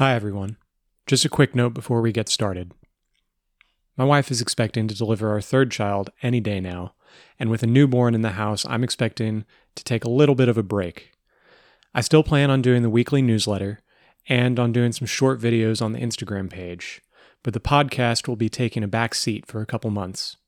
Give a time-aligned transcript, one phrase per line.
[0.00, 0.56] Hi, everyone.
[1.06, 2.72] Just a quick note before we get started.
[3.98, 6.94] My wife is expecting to deliver our third child any day now,
[7.38, 9.44] and with a newborn in the house, I'm expecting
[9.74, 11.12] to take a little bit of a break.
[11.94, 13.80] I still plan on doing the weekly newsletter
[14.26, 17.02] and on doing some short videos on the Instagram page,
[17.42, 20.38] but the podcast will be taking a back seat for a couple months.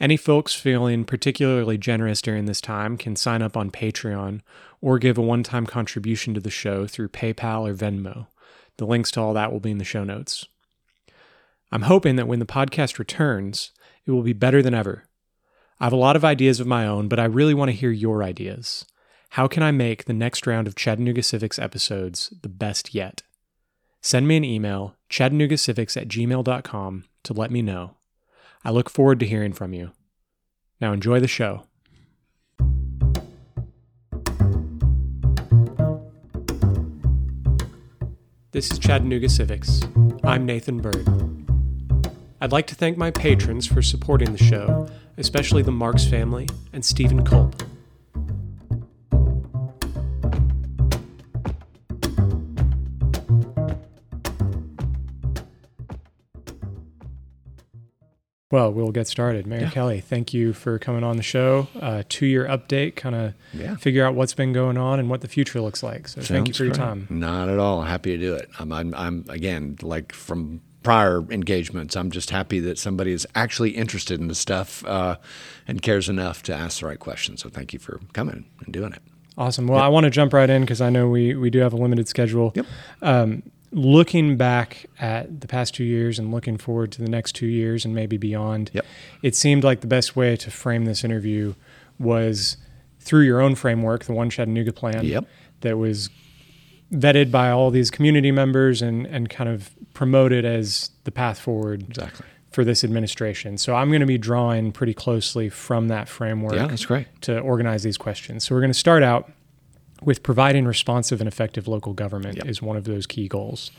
[0.00, 4.40] Any folks feeling particularly generous during this time can sign up on Patreon
[4.80, 8.28] or give a one time contribution to the show through PayPal or Venmo.
[8.76, 10.46] The links to all that will be in the show notes.
[11.70, 13.72] I'm hoping that when the podcast returns,
[14.06, 15.04] it will be better than ever.
[15.80, 17.90] I have a lot of ideas of my own, but I really want to hear
[17.90, 18.84] your ideas.
[19.30, 23.22] How can I make the next round of Chattanooga Civics episodes the best yet?
[24.00, 27.96] Send me an email, chattanoogacivics at gmail.com, to let me know.
[28.64, 29.92] I look forward to hearing from you.
[30.80, 31.66] Now enjoy the show.
[38.54, 39.80] This is Chattanooga Civics.
[40.22, 41.08] I'm Nathan Bird.
[42.40, 44.88] I'd like to thank my patrons for supporting the show,
[45.18, 47.60] especially the Marks family and Stephen Culp.
[58.54, 59.48] Well, we'll get started.
[59.48, 59.70] Mayor Yeah.
[59.70, 61.66] Kelly, thank you for coming on the show.
[61.80, 63.74] Uh, two year update, kind of Yeah.
[63.74, 66.06] figure out what's been going on and what the future looks like.
[66.06, 67.08] So thank you Sounds for your time.
[67.10, 67.82] Not at all.
[67.82, 68.48] Happy to do it.
[68.60, 73.70] I'm, I'm, I'm again, like from prior engagements, I'm just happy that somebody is actually
[73.70, 75.16] interested in the stuff uh,
[75.66, 77.42] and cares enough to ask the right questions.
[77.42, 79.02] So thank you for coming and doing it.
[79.36, 79.66] Awesome.
[79.66, 81.76] Well, I want to jump right in because I know we, we do have a
[81.76, 82.52] limited schedule.
[82.54, 82.66] Yep.
[83.02, 83.42] Um,
[83.74, 87.84] looking back at the past two years and looking forward to the next two years
[87.84, 88.86] and maybe beyond, Yep.
[89.22, 91.54] it seemed like the best way to frame this interview
[91.98, 92.56] was
[93.00, 95.26] through your own framework, the One Chattanooga plan, Yep.
[95.62, 96.08] that was
[96.92, 101.82] vetted by all these community members and, and kind of promoted as the path forward
[101.88, 102.26] Exactly.
[102.52, 103.58] for this administration.
[103.58, 107.06] So I'm going to be drawing pretty closely from that framework Yeah, that's great.
[107.22, 108.44] to organize these questions.
[108.44, 109.32] So we're going to start out
[110.06, 112.46] with providing responsive and effective local government Yep.
[112.46, 113.70] is one of those key goals.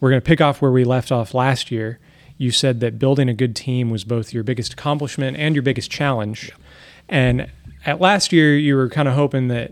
[0.00, 1.98] We're going to pick off where we left off last year.
[2.38, 5.90] You said that building a good team was both your biggest accomplishment and your biggest
[5.90, 6.50] challenge.
[7.08, 7.48] And
[7.86, 9.70] at last year, you were kind of hoping that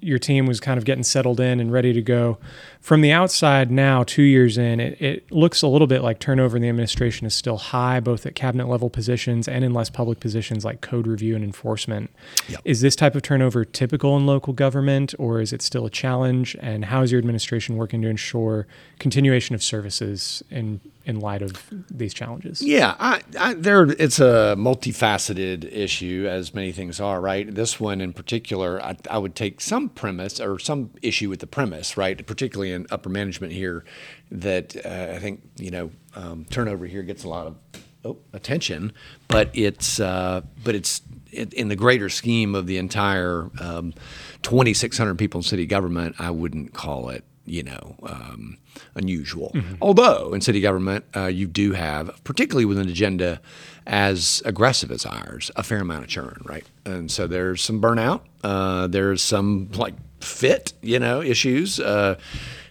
[0.00, 2.38] your team was kind of getting settled in and ready to go.
[2.80, 6.56] From the outside now, two years in, it, it looks a little bit like turnover
[6.56, 10.18] in the administration is still high, both at cabinet level positions and in less public
[10.18, 12.10] positions like code review and enforcement.
[12.48, 12.60] Yep.
[12.64, 16.56] Is this type of turnover typical in local government, or is it still a challenge?
[16.58, 18.66] And how is your administration working to ensure
[18.98, 22.62] continuation of services in in light of these challenges?
[22.62, 23.84] Yeah, I, I, there.
[23.84, 27.20] It's a multifaceted issue, as many things are.
[27.20, 27.52] Right.
[27.54, 31.46] This one in particular, I, I would take some premise or some issue with the
[31.46, 32.24] premise, right?
[32.26, 33.84] Particularly in upper management here,
[34.30, 37.56] that uh, I think you know um, turnover here gets a lot of
[38.04, 38.92] oh, attention,
[39.28, 43.94] but it's uh, but it's in, in the greater scheme of the entire um,
[44.42, 46.16] 2,600 people in city government.
[46.18, 48.58] I wouldn't call it you know, um,
[48.94, 49.52] unusual.
[49.82, 53.40] Although in city government, uh, you do have, particularly with an agenda
[53.86, 56.64] as aggressive as ours, a fair amount of churn, right?
[56.84, 58.22] And so there's some burnout.
[58.44, 61.80] Uh, there's some like fit, you know, issues.
[61.80, 62.18] Uh,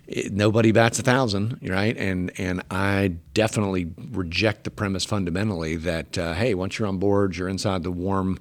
[0.09, 1.95] it- nobody bats a thousand, right?
[1.97, 7.37] And and I definitely reject the premise fundamentally that uh, hey, once you're on board,
[7.37, 8.39] you're inside the warm,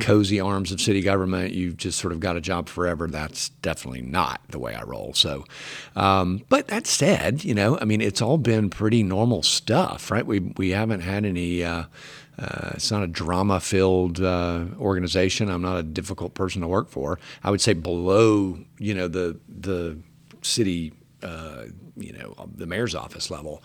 [0.00, 1.52] cozy arms of city government.
[1.52, 3.06] You've just sort of got a job forever.
[3.06, 5.12] That's definitely not the way I roll.
[5.14, 5.44] So,
[5.96, 10.26] um, but that said, you know, I mean, it's all been pretty normal stuff, right?
[10.26, 11.62] We we haven't had any.
[11.62, 11.84] Uh,
[12.38, 15.50] uh, it's not a drama-filled uh, organization.
[15.50, 17.18] I'm not a difficult person to work for.
[17.44, 19.98] I would say below, you know, the the
[20.40, 21.64] city, uh,
[21.96, 23.62] you know, the mayor's office level,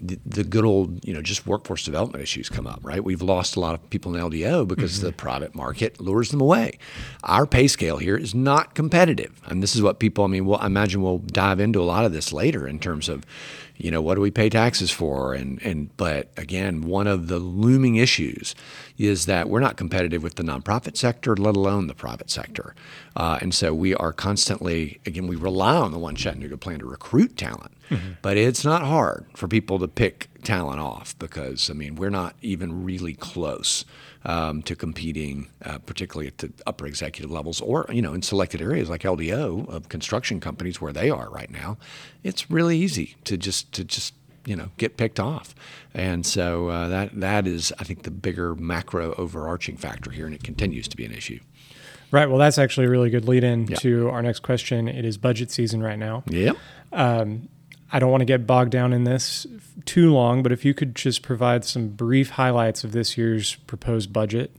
[0.00, 3.02] the, the good old, you know, just workforce development issues come up, right?
[3.02, 6.78] We've lost a lot of people in LDO because the private market lures them away.
[7.24, 10.24] Our pay scale here is not competitive, and this is what people.
[10.24, 13.08] I mean, well, I imagine we'll dive into a lot of this later in terms
[13.08, 13.24] of,
[13.78, 17.38] you know, what do we pay taxes for, and and but again, one of the
[17.38, 18.54] looming issues
[18.98, 22.74] is that we're not competitive with the nonprofit sector, let alone the private sector,
[23.16, 26.86] uh, and so we are constantly again we rely on the One Chattanooga plan to
[26.86, 27.72] recruit talent,
[28.20, 32.34] but it's not hard for people to pick talent off because I mean we're not
[32.42, 33.84] even really close
[34.24, 38.60] um, to competing, uh, particularly at the upper executive levels, or you know in selected
[38.60, 41.78] areas like LDO of construction companies where they are right now.
[42.24, 45.54] It's really easy to just to just you know get picked off,
[45.94, 50.34] and so uh, that that is I think the bigger macro overarching factor here, and
[50.34, 51.40] it continues to be an issue.
[52.10, 52.26] Right.
[52.26, 53.76] Well, that's actually a really good lead in Yeah.
[53.78, 54.88] to our next question.
[54.88, 56.22] It is budget season right now.
[56.26, 56.56] Yep.
[57.90, 59.46] I don't want to get bogged down in this
[59.86, 64.12] too long, but if you could just provide some brief highlights of this year's proposed
[64.12, 64.50] budget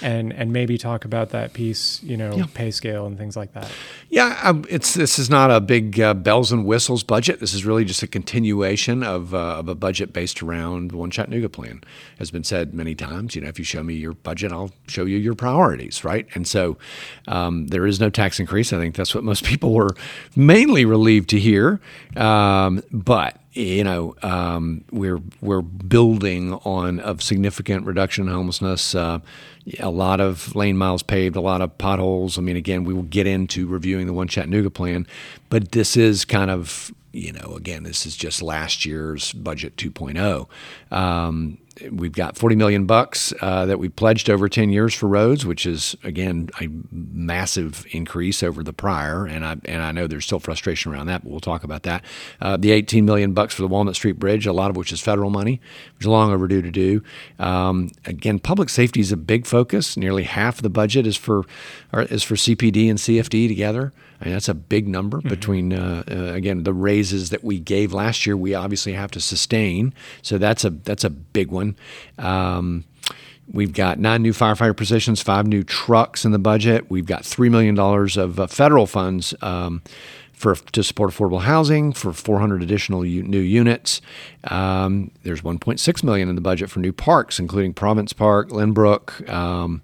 [0.00, 2.46] and and maybe talk about that piece, you know, Yeah.
[2.54, 3.68] pay scale and things like that.
[4.10, 7.40] Yeah, um, it's this is not a big uh, bells and whistles budget.
[7.40, 11.10] This is really just a continuation of, uh, of a budget based around the One
[11.10, 11.82] Chattanooga plan.
[12.18, 13.34] Has been said many times.
[13.34, 16.26] You know, if you show me your budget, I'll show you your priorities, right?
[16.34, 16.76] And so
[17.26, 18.72] um, there is no tax increase.
[18.72, 19.96] I think that's what most people were
[20.36, 21.80] mainly relieved to hear.
[22.16, 28.94] Um, but you know, um, we're we're building on a significant reduction in homelessness.
[28.94, 29.18] Uh,
[29.80, 32.38] a lot of lane miles paved, a lot of potholes.
[32.38, 35.06] I mean, again, we will get into reviewing the One Chattanooga plan,
[35.48, 40.46] but this is kind of you know, again, this is just last year's budget 2.0.
[40.96, 41.58] Um,
[41.90, 45.66] we've got 40 million bucks uh, that we pledged over 10 years for roads, which
[45.66, 49.26] is again a massive increase over the prior.
[49.26, 52.04] And I and I know there's still frustration around that, but we'll talk about that.
[52.40, 55.00] Uh, the 18 million bucks for the Walnut Street Bridge, a lot of which is
[55.00, 55.60] federal money,
[55.96, 57.02] which is long overdue to do.
[57.38, 59.96] Um, again, public safety is a big focus.
[59.96, 61.44] Nearly half of the budget is for
[61.92, 63.92] or is for CPD and CFD together.
[64.20, 67.92] I mean, that's a big number between, uh, uh, again, the raises that we gave
[67.92, 68.36] last year.
[68.36, 71.76] We obviously have to sustain, so that's a that's a big one.
[72.18, 72.84] Um,
[73.50, 76.90] we've got nine new firefighter positions, five new trucks in the budget.
[76.90, 79.34] We've got three million dollars of uh, federal funds.
[79.40, 79.82] Um,
[80.32, 84.00] for, to support affordable housing for 400 additional u- new units.
[84.44, 89.82] Um, there's 1.6 million in the budget for new parks, including Province Park, Lynbrook, um,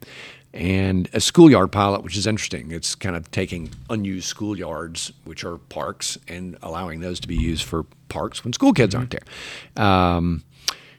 [0.55, 2.71] and a schoolyard pilot, which is interesting.
[2.71, 7.65] It's kind of taking unused schoolyards, which are parks, and allowing those to be used
[7.65, 9.85] for parks when school kids aren't there.
[9.85, 10.45] Um,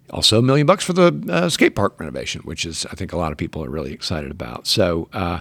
[0.10, 3.18] also, a million bucks for the uh, skate park renovation, which is, I think, a
[3.18, 4.68] lot of people are really excited about.
[4.68, 5.40] So, uh,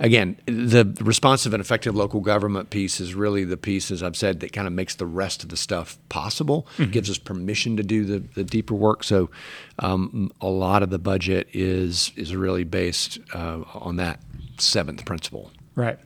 [0.00, 4.40] again, the responsive and effective local government piece is really the piece, as I've said,
[4.40, 8.04] that kind of makes the rest of the stuff possible, gives us permission to do
[8.04, 9.04] the, the deeper work.
[9.04, 9.30] So,
[9.78, 14.20] um, a lot of the budget is is really based uh, on that
[14.58, 15.52] seventh principle.
[15.76, 15.98] Right.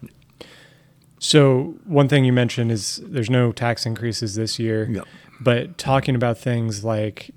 [1.18, 4.84] So one thing you mentioned is there's no tax increases this year.
[5.40, 7.30] But talking about things like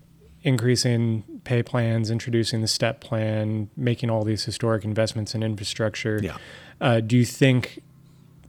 [0.43, 6.19] increasing pay plans, introducing the step plan, making all these historic investments in infrastructure.
[6.21, 6.37] Yeah.
[6.81, 7.81] Uh, do you think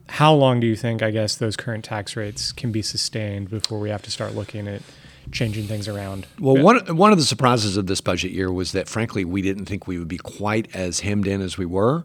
[0.08, 3.78] how long do you think I guess those current tax rates can be sustained before
[3.78, 4.82] we have to start looking at
[5.30, 6.26] changing things around?
[6.40, 9.66] Well, one one of the surprises of this budget year was that, frankly, we didn't
[9.66, 12.04] think we would be quite as hemmed in as we were.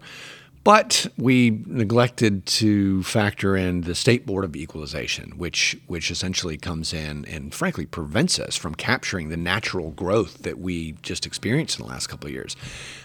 [0.63, 6.94] But we neglected to factor in the state board of equalization, which which essentially comes
[6.94, 11.86] in and frankly prevents us from capturing the natural growth that we just experienced in
[11.86, 12.56] the last couple of years.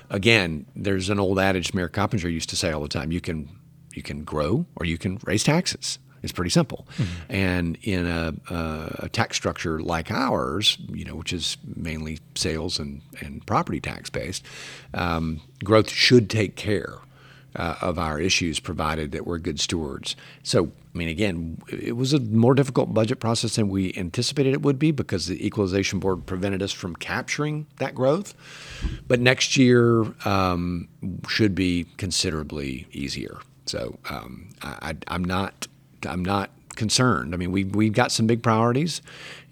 [0.08, 3.48] Again, there's an old adage Mayor Coppinger used to say all the time: you can
[3.92, 5.98] you can grow or you can raise taxes.
[6.22, 6.86] It's pretty simple.
[7.28, 12.80] And in a, a, a tax structure like ours, you know, which is mainly sales
[12.80, 14.44] and, and property tax based,
[14.94, 16.98] um, growth should take care
[17.56, 20.16] uh, of our issues, provided that we're good stewards.
[20.42, 24.62] So, I mean, again, it was a more difficult budget process than we anticipated it
[24.62, 28.34] would be because the Equalization Board prevented us from capturing that growth.
[29.06, 30.88] But next year um,
[31.28, 33.38] should be considerably easier.
[33.66, 35.66] So, um, I, I'm not,
[36.06, 37.34] I'm not concerned.
[37.34, 39.02] I mean, we we've got some big priorities,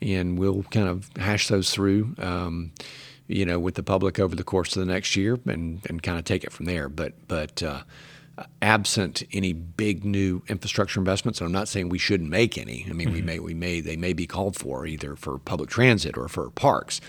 [0.00, 2.14] and we'll kind of hash those through.
[2.18, 2.72] Um,
[3.28, 6.18] you know, with the public over the course of the next year, and, and kind
[6.18, 6.88] of take it from there.
[6.88, 7.82] But but uh,
[8.60, 12.86] absent any big new infrastructure investments, and I'm not saying we shouldn't make any.
[12.88, 16.16] I mean, we may we may they may be called for either for public transit
[16.16, 17.00] or for parks,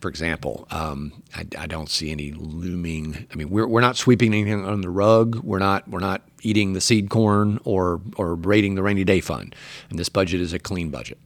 [0.00, 0.66] for example.
[0.70, 3.26] Um, I, I don't see any looming.
[3.32, 5.36] I mean, we're we're not sweeping anything on the rug.
[5.42, 9.54] We're not we're not eating the seed corn or or raiding the rainy day fund.
[9.90, 11.18] And this budget is a clean budget.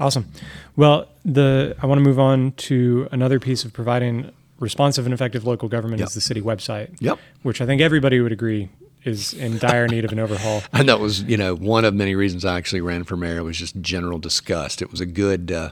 [0.00, 0.26] Awesome.
[0.76, 5.46] Well, the I want to move on to another piece of providing responsive and effective
[5.46, 6.08] local government Yep.
[6.08, 6.90] is the city website.
[7.00, 7.18] Yep.
[7.42, 8.70] Which I think everybody would agree
[9.04, 10.62] is in dire need of an overhaul.
[10.72, 13.58] And that was, you know, one of many reasons I actually ran for mayor was
[13.58, 14.80] just general disgust.
[14.80, 15.70] It was a good, uh,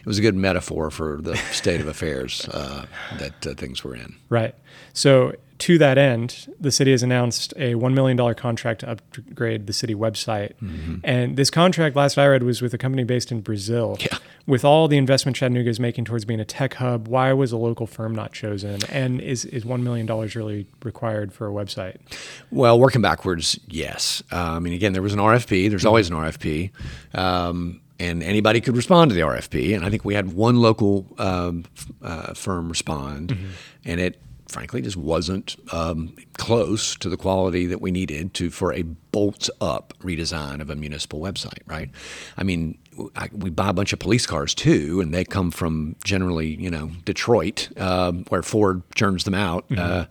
[0.00, 2.84] it was a good metaphor for the state of affairs uh,
[3.18, 4.16] that uh, things were in.
[4.28, 4.54] Right.
[4.92, 9.72] So to that end, the city has announced a $1 million contract to upgrade the
[9.72, 10.54] city website.
[10.62, 10.96] Mm-hmm.
[11.04, 13.96] And this contract, last I read, was with a company based in Brazil.
[14.00, 14.18] Yeah.
[14.46, 17.56] With all the investment Chattanooga is making towards being a tech hub, why was a
[17.56, 18.80] local firm not chosen?
[18.90, 21.98] And is, is $1 million really required for a website?
[22.50, 24.22] Well, working backwards, yes.
[24.32, 25.70] Uh, I mean, again, there was an RFP.
[25.70, 26.70] There's always an RFP.
[27.14, 29.74] Um, and anybody could respond to the RFP.
[29.74, 31.64] And I think we had one local um,
[32.02, 33.36] uh, firm respond,
[33.84, 38.72] and it frankly just wasn't um, close to the quality that we needed to for
[38.72, 41.60] a bolt up redesign of a municipal website.
[41.66, 41.90] Right?
[42.36, 42.78] I mean,
[43.16, 46.70] I, we buy a bunch of police cars too, and they come from generally, you
[46.70, 49.68] know, Detroit, uh, where Ford churns them out.
[49.68, 49.80] Mm-hmm.
[49.80, 50.04] Uh,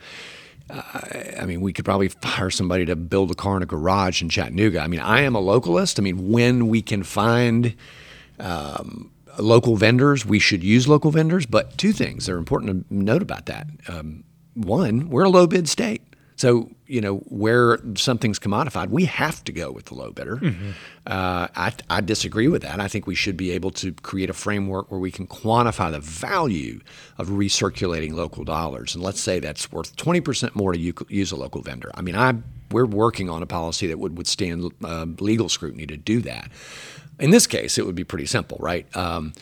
[1.39, 4.29] I mean, we could probably hire somebody to build a car in a garage in
[4.29, 4.79] Chattanooga.
[4.79, 5.99] I mean, I am a localist.
[5.99, 7.75] I mean, when we can find
[8.39, 11.45] um, local vendors, we should use local vendors.
[11.45, 13.67] But two things are important to note about that.
[13.87, 14.23] Um,
[14.53, 16.01] one, we're a low bid state.
[16.35, 20.37] So, you know, where something's commodified, we have to go with the low bidder.
[20.37, 20.71] Mm-hmm.
[21.05, 22.79] Uh, I, I, disagree with that.
[22.79, 25.99] I think we should be able to create a framework where we can quantify the
[25.99, 26.81] value
[27.17, 28.95] of recirculating local dollars.
[28.95, 31.91] And let's say that's worth 20% more to use a local vendor.
[31.93, 32.33] I mean, I,
[32.71, 36.49] we're working on a policy that would withstand uh, legal scrutiny to do that.
[37.19, 38.93] In this case, it would be pretty simple, right?
[38.95, 39.33] Um,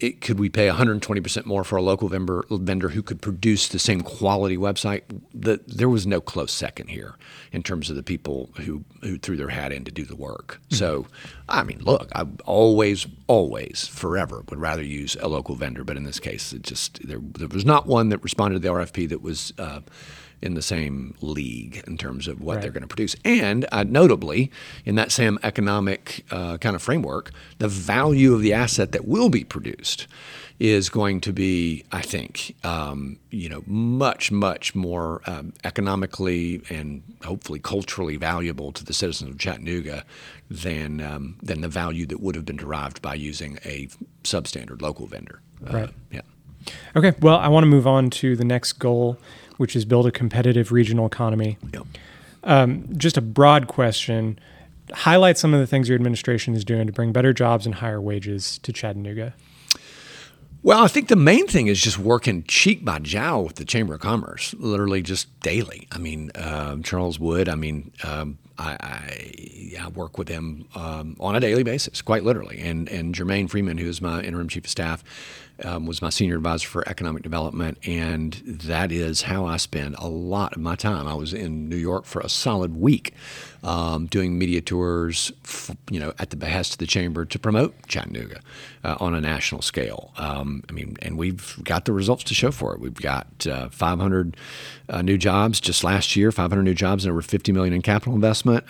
[0.00, 3.78] it, could we pay 120% more for a local vendor, vendor who could produce the
[3.78, 5.02] same quality website?
[5.34, 7.16] The, there was no close second here
[7.52, 10.58] in terms of the people who, who threw their hat in to do the work.
[10.62, 10.76] Mm-hmm.
[10.76, 11.06] So,
[11.48, 16.04] I mean, look, I always, always, forever would rather use a local vendor, but in
[16.04, 19.22] this case, it just there, there was not one that responded to the RFP that
[19.22, 19.52] was.
[19.58, 19.80] Uh,
[20.42, 22.62] in the same league in terms of what right.
[22.62, 23.16] they're going to produce.
[23.24, 24.50] And uh, notably,
[24.84, 29.28] in that same economic uh, kind of framework, the value of the asset that will
[29.28, 30.06] be produced
[30.60, 37.02] is going to be, I think, um, you know, much, much more um, economically and
[37.24, 40.04] hopefully culturally valuable to the citizens of Chattanooga
[40.50, 43.88] than um, than the value that would have been derived by using a
[44.22, 45.40] substandard local vendor.
[45.66, 45.90] Uh, right.
[46.12, 46.20] Yeah.
[46.94, 47.14] Okay.
[47.20, 49.18] Well, I want to move on to the next goal,
[49.60, 51.58] which is build a competitive regional economy.
[51.74, 51.86] Yep.
[52.44, 54.38] Um, just a broad question.
[54.90, 58.00] Highlight some of the things your administration is doing to bring better jobs and higher
[58.00, 59.34] wages to Chattanooga.
[60.62, 63.94] Well, I think the main thing is just working cheek by jowl with the Chamber
[63.94, 65.86] of Commerce, literally just daily.
[65.92, 71.16] I mean, uh, Charles Wood, I mean, um, I, I, I, work with him um,
[71.20, 72.60] on a daily basis, quite literally.
[72.60, 75.04] And, and Jermaine Freeman, who is my interim chief of staff,
[75.64, 80.08] um, was my senior advisor for economic development, and that is how I spend a
[80.08, 81.06] lot of my time.
[81.06, 83.14] I was in New York for a solid week,
[83.62, 87.74] um, doing media tours, f- you know, at the behest of the chamber to promote
[87.86, 88.40] Chattanooga
[88.84, 90.12] uh, on a national scale.
[90.16, 92.80] Um, I mean, and we've got the results to show for it.
[92.80, 94.36] We've got uh, 500
[94.88, 98.14] uh, new jobs just last year, 500 new jobs, and over 50 million in capital
[98.14, 98.64] investment.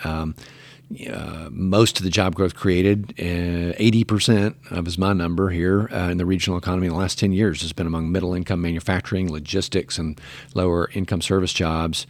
[1.09, 6.09] Uh, most of the job growth created, uh, 80% of is my number here uh,
[6.09, 9.31] in the regional economy in the last 10 years has been among middle income manufacturing,
[9.31, 10.19] logistics, and
[10.53, 12.07] lower income service jobs.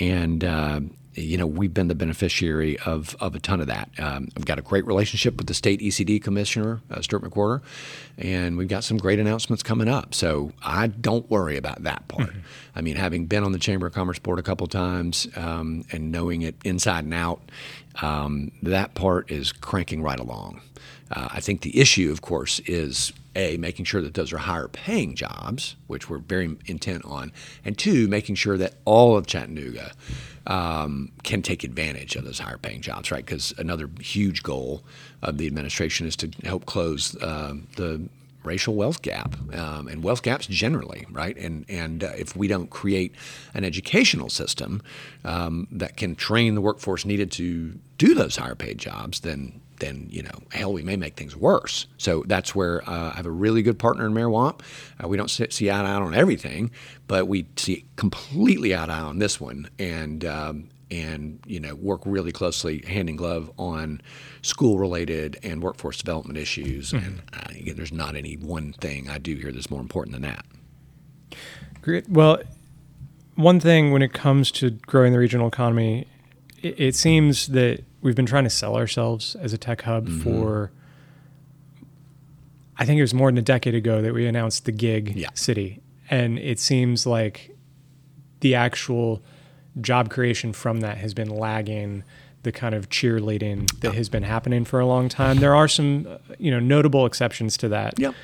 [0.00, 0.80] And uh,
[1.16, 3.88] you know, we've been the beneficiary of, of a ton of that.
[3.98, 7.62] Um, I've got a great relationship with the state ECD commissioner, uh, Stuart McWhorter,
[8.18, 10.14] and we've got some great announcements coming up.
[10.14, 12.30] So I don't worry about that part.
[12.30, 12.38] Mm-hmm.
[12.74, 16.10] I mean, having been on the Chamber of Commerce board a couple times um, and
[16.10, 17.40] knowing it inside and out,
[18.02, 20.60] um, that part is cranking right along.
[21.10, 24.68] Uh, I think the issue, of course, is a making sure that those are higher
[24.68, 27.32] paying jobs, which we're very intent on,
[27.64, 29.92] and two, making sure that all of Chattanooga
[30.46, 33.24] um, can take advantage of those higher paying jobs, right?
[33.24, 34.82] Because another huge goal
[35.22, 38.08] of the administration is to help close uh, the
[38.44, 41.36] racial wealth gap um, and wealth gaps generally, right?
[41.36, 43.14] And and uh, if we don't create
[43.54, 44.82] an educational system
[45.24, 50.06] um, that can train the workforce needed to do those higher paid jobs, then then
[50.10, 51.86] you know hell we may make things worse.
[51.98, 54.62] So that's where uh, I have a really good partner in Mayor Wamp.
[55.02, 56.70] Uh, we don't see, see eye to eye on everything,
[57.08, 61.74] but we see completely eye to eye on this one, and um, and you know
[61.74, 64.00] work really closely hand in glove on
[64.42, 66.92] school related and workforce development issues.
[66.92, 67.06] Mm-hmm.
[67.06, 70.22] And uh, again, there's not any one thing I do here that's more important than
[70.22, 70.44] that.
[71.82, 72.08] Great.
[72.08, 72.42] Well,
[73.34, 76.06] one thing when it comes to growing the regional economy,
[76.62, 80.20] it, it seems that we've been trying to sell ourselves as a tech hub mm-hmm.
[80.20, 80.70] for.
[82.76, 85.28] I think it was more than a decade ago that we announced the gig yeah.
[85.34, 87.56] city, and it seems like
[88.40, 89.22] the actual
[89.80, 92.04] job creation from that has been lagging
[92.42, 95.38] the kind of cheerleading that has been happening for a long time.
[95.38, 96.06] There are some,
[96.38, 97.98] you know, notable exceptions to that.
[97.98, 98.14] Yep.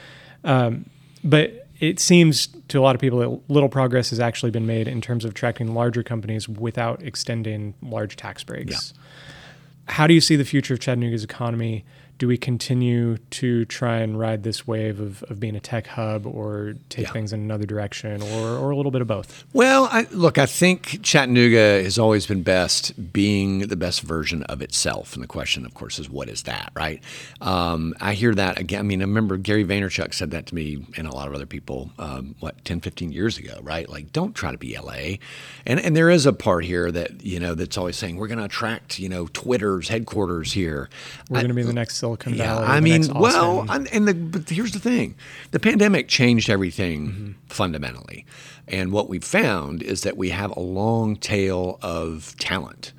[0.44, 0.86] Um,
[1.24, 4.86] but it seems to a lot of people that little progress has actually been made
[4.86, 8.92] in terms of attracting larger companies without extending large tax breaks.
[8.94, 9.94] Yeah.
[9.94, 11.84] How do you see the future of Chattanooga's economy
[12.20, 16.26] do we continue to try and ride this wave of, of being a tech hub
[16.26, 17.12] or take Yeah.
[17.12, 19.42] things in another direction or, or a little bit of both?
[19.54, 24.60] Well, I, look, I think Chattanooga has always been best being the best version of
[24.60, 25.14] itself.
[25.14, 27.02] And the question, of course, is what is that, right?
[27.40, 28.80] Um, I hear that again.
[28.80, 31.46] I mean, I remember Gary Vaynerchuk said that to me and a lot of other
[31.46, 33.88] people, um, what, 10, 15 years ago, right?
[33.88, 35.16] Like, don't try to be LA.
[35.64, 38.38] And, and there is a part here that, you know, that's always saying, we're going
[38.40, 40.90] to attract, you know, Twitter's headquarters here.
[41.30, 42.66] We're going to be the next Silicon yeah, Valley.
[42.66, 45.14] I mean, well, and the, but here's the thing:
[45.50, 47.30] the pandemic changed everything Mm-hmm.
[47.48, 48.26] fundamentally,
[48.68, 52.92] and what we've found is that we have a long tail of talent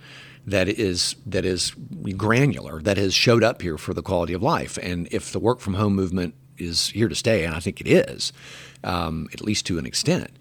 [0.46, 1.74] that is that is
[2.18, 4.78] granular that has showed up here for the quality of life.
[4.82, 7.88] And if the work from home movement is here to stay, and I think it
[7.88, 8.34] is,
[8.84, 10.32] um, at least to an extent,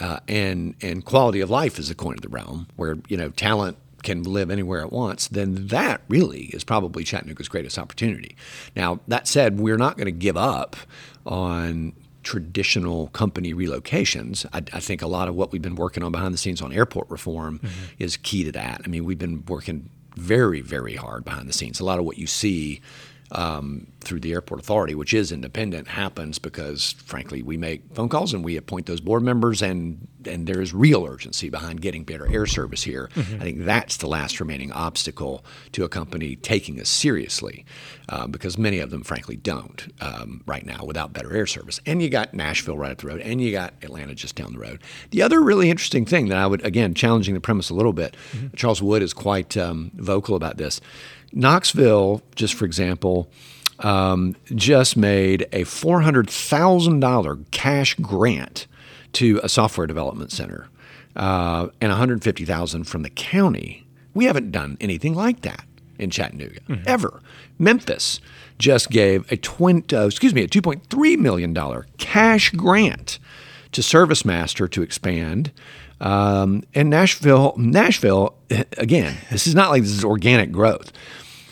[0.00, 3.30] uh, and and quality of life is a coin of the realm where you know
[3.30, 8.36] talent can live anywhere it wants, then that really is probably Chattanooga's greatest opportunity.
[8.74, 10.76] Now that said, we're not going to give up
[11.26, 11.92] on
[12.22, 14.46] traditional company relocations.
[14.52, 16.72] I, I think a lot of what we've been working on behind the scenes on
[16.72, 17.84] airport reform mm-hmm.
[17.98, 18.82] is key to that.
[18.84, 21.80] I mean, we've been working very, very hard behind the scenes.
[21.80, 22.80] A lot of what you see
[23.32, 28.32] um, through the airport authority, which is independent, happens because, frankly, we make phone calls
[28.32, 32.30] and we appoint those board members, and and there is real urgency behind getting better
[32.30, 33.08] air service here.
[33.16, 37.64] I think that's the last remaining obstacle to a company taking us seriously,
[38.10, 41.80] uh, because many of them, frankly, don't um, right now without better air service.
[41.86, 44.58] And you got Nashville right up the road, and you got Atlanta just down the
[44.58, 44.82] road.
[45.10, 48.14] The other really interesting thing that I would, again, challenging the premise a little bit,
[48.56, 50.82] Charles Wood is quite um, vocal about this.
[51.32, 53.30] Knoxville, just for example,
[53.80, 58.66] um, just made a $400,000 cash grant
[59.14, 60.68] to a software development center
[61.16, 63.86] uh, and 150000 from the county.
[64.14, 65.64] We haven't done anything like that
[65.98, 67.20] in Chattanooga ever.
[67.58, 68.20] Memphis
[68.58, 73.18] just gave a 20, uh, excuse me, a 2.3 million dollar cash grant
[73.72, 75.52] to ServiceMaster to expand.
[76.00, 78.34] Um, and Nashville, Nashville,
[78.78, 80.92] again, this is not like this is organic growth.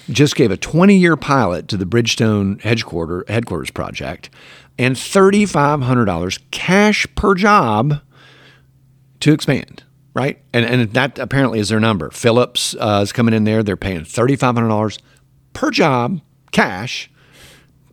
[0.08, 4.30] Just gave a 20-year pilot to the Bridgestone headquarter, headquarters project,
[4.78, 8.00] and $3,500 cash per job
[9.20, 9.82] to expand.
[10.14, 12.10] Right, and and that apparently is their number.
[12.10, 14.98] Philips uh, is coming in there; they're paying $3,500
[15.52, 17.08] per job, cash,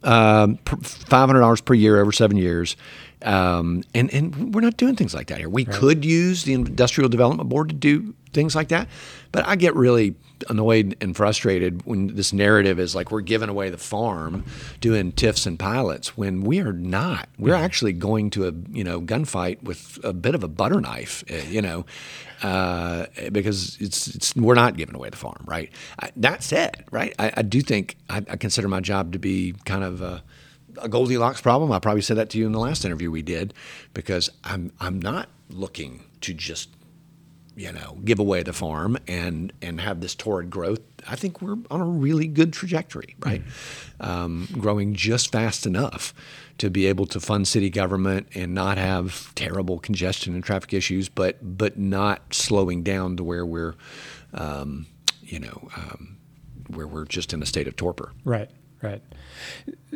[0.02, 2.78] um, five hundred dollars per year over seven years,
[3.22, 5.50] um, and and we're not doing things like that here.
[5.50, 8.88] We could use the Industrial Development Board to do things like that,
[9.32, 10.16] but I get really
[10.50, 14.44] annoyed and frustrated when this narrative is like we're giving away the farm,
[14.82, 17.30] doing TIFs and pilots when we are not.
[17.38, 21.24] We're actually going to a you know gunfight with a bit of a butter knife,
[21.32, 21.86] uh, you know.
[22.44, 25.72] Uh, because it's, it's we're not giving away the farm, right?
[26.00, 29.56] I, that said, right, I, I do think I, I consider my job to be
[29.64, 30.22] kind of a,
[30.82, 31.72] a Goldilocks problem.
[31.72, 33.54] I probably said that to you in the last interview we did,
[33.94, 36.70] because I'm I'm not looking to just
[37.56, 40.82] you know give away the farm and and have this torrid growth.
[41.08, 43.44] I think we're on a really good trajectory, right?
[44.00, 46.14] Um, growing just fast enough
[46.58, 51.10] to be able to fund city government and not have terrible congestion and traffic issues,
[51.10, 53.76] but but not slowing down to where we're,
[54.34, 54.88] um,
[55.22, 56.18] you know, um,
[56.68, 58.12] where we're just in a state of torpor.
[58.24, 58.50] Right,
[58.86, 59.02] right.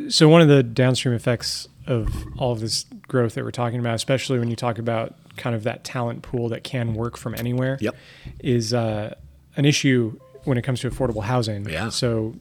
[0.08, 3.94] So one of the downstream effects of all of this growth that we're talking about,
[3.94, 7.78] especially when you talk about kind of that talent pool that can work from anywhere,
[7.80, 7.94] Yep.
[8.40, 9.14] is uh,
[9.56, 11.68] an issue when it comes to affordable housing.
[11.68, 11.88] Yeah.
[11.88, 12.34] So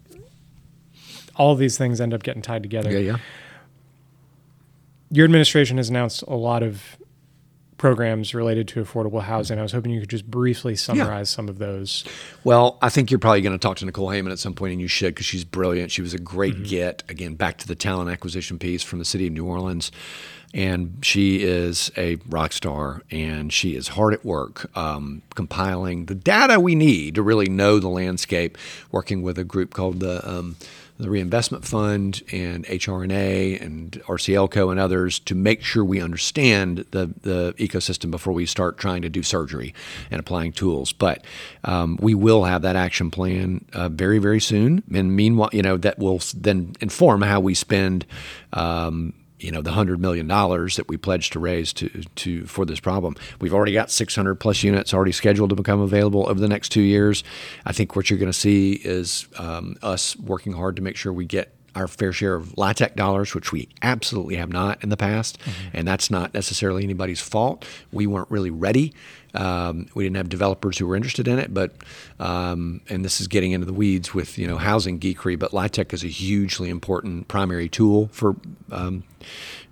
[1.35, 2.91] all of these things end up getting tied together.
[2.99, 3.17] yeah.
[5.11, 6.97] Your administration has announced a lot of
[7.79, 9.57] programs related to affordable housing.
[9.57, 12.05] I was hoping you could just briefly summarize some of those.
[12.43, 14.81] Well, I think you're probably going to talk to Nicole Heyman at some point, and
[14.81, 15.89] you should because she's brilliant.
[15.89, 17.01] She was a great get.
[17.09, 19.91] Again, back to the talent acquisition piece from the city of New Orleans.
[20.53, 26.15] And she is a rock star, and she is hard at work um, compiling the
[26.15, 28.57] data we need to really know the landscape.
[28.91, 30.55] Working with a group called the um,
[30.99, 37.09] the Reinvestment Fund and HRNA and RCLCO and others to make sure we understand the,
[37.21, 39.73] the ecosystem before we start trying to do surgery
[40.11, 40.91] and applying tools.
[40.91, 41.23] But
[41.63, 44.83] um, we will have that action plan uh, very, very soon.
[44.93, 48.05] And meanwhile, you know, that will then inform how we spend.
[48.51, 52.65] Um, you know the hundred million dollars that we pledged to raise to to for
[52.65, 53.15] this problem.
[53.39, 56.81] We've already got 600 plus units already scheduled to become available over the next two
[56.81, 57.23] years.
[57.65, 61.13] I think what you're going to see is um, us working hard to make sure
[61.13, 64.97] we get our fair share of LIHTC dollars, which we absolutely have not in the
[64.97, 65.37] past,
[65.71, 67.65] and that's not necessarily anybody's fault.
[67.91, 68.93] We weren't really ready.
[69.33, 71.73] Um, we didn't have developers who were interested in it, but
[72.19, 75.93] um, and this is getting into the weeds with you know housing geekery, but LIHTC
[75.93, 78.35] is a hugely important primary tool for
[78.71, 79.03] um,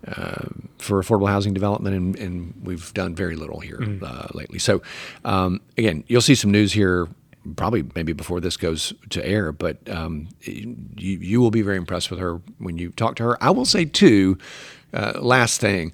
[0.07, 0.45] uh,
[0.77, 4.59] for affordable housing development, and, and, we've done very little here uh, lately.
[4.59, 4.81] So
[5.25, 7.07] um, again, you'll see some news here
[7.55, 12.11] probably maybe before this goes to air, but um, you, you will be very impressed
[12.11, 13.43] with her when you talk to her.
[13.43, 14.37] I will say, too,
[14.93, 15.93] uh, last thing.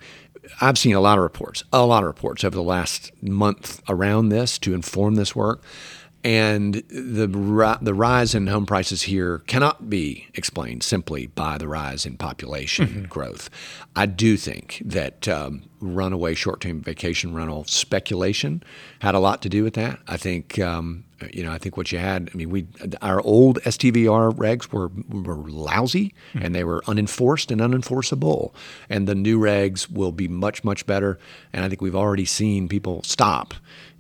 [0.62, 4.30] I've seen a lot of reports, a lot of reports over the last month around
[4.30, 5.62] this to inform this work.
[6.24, 7.28] And the
[7.82, 12.88] the rise in home prices here cannot be explained simply by the rise in population
[12.88, 13.04] mm-hmm.
[13.06, 13.50] growth.
[13.94, 18.64] I do think that um, runaway short-term vacation rental speculation
[19.00, 20.00] had a lot to do with that.
[20.08, 22.30] I think um, you know I think what you had.
[22.34, 22.68] I mean, we
[23.02, 26.46] our old STVR regs were were lousy mm-hmm.
[26.46, 28.54] and they were unenforced and unenforceable.
[28.90, 31.20] And the new regs will be much much better.
[31.52, 33.54] And I think we've already seen people stop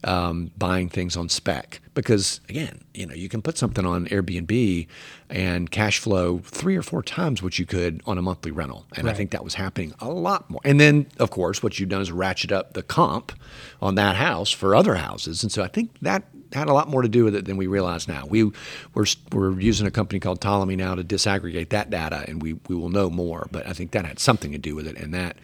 [0.03, 4.87] um, buying things on spec because again, you know, you can put something on Airbnb
[5.29, 9.05] and cash flow three or four times what you could on a monthly rental, and
[9.05, 9.13] right.
[9.13, 10.61] I think that was happening a lot more.
[10.63, 13.33] And then, of course, what you've done is ratchet up the comp
[13.81, 17.01] on that house for other houses, and so I think that had a lot more
[17.01, 18.25] to do with it than we realize now.
[18.27, 18.51] We
[18.93, 22.75] we're, we're using a company called Ptolemy now to disaggregate that data, and we we
[22.75, 23.47] will know more.
[23.51, 25.37] But I think that had something to do with it, and that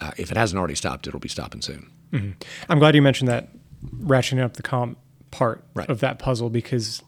[0.00, 1.90] uh, if it hasn't already stopped, it'll be stopping soon.
[2.12, 2.30] Mm-hmm.
[2.70, 3.48] I'm glad you mentioned that
[3.84, 4.98] ratcheting up the comp
[5.30, 5.88] part right.
[5.88, 7.02] of that puzzle because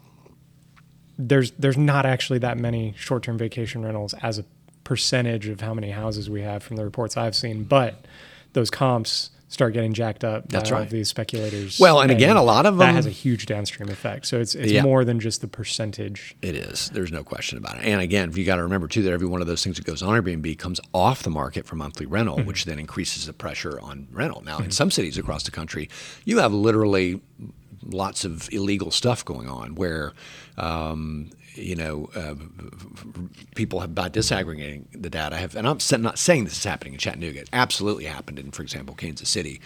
[1.18, 4.44] there's there's not actually that many short-term vacation rentals as a
[4.84, 8.06] percentage of how many houses we have from the reports I've seen, but
[8.52, 10.82] those comps start getting jacked up That's by right.
[10.84, 11.78] all these speculators.
[11.78, 14.24] Well, and, and, again, a lot of that them has a huge downstream effect.
[14.26, 14.82] So it's it's yeah.
[14.82, 16.34] more than just the percentage.
[16.40, 16.88] It is.
[16.90, 17.84] There's no question about it.
[17.84, 20.02] And again, you got to remember too that every one of those things that goes
[20.02, 22.46] on Airbnb comes off the market for monthly rental, mm-hmm.
[22.46, 24.42] which then increases the pressure on rental.
[24.42, 24.66] Now, mm-hmm.
[24.66, 25.90] in some cities across the country,
[26.24, 27.20] you have literally
[27.84, 30.12] lots of illegal stuff going on where
[30.58, 32.34] um, you know, uh,
[33.54, 36.98] people have by disaggregating the data have, and I'm not saying this is happening in
[36.98, 37.40] Chattanooga.
[37.40, 39.60] It absolutely happened in, for example, Kansas City,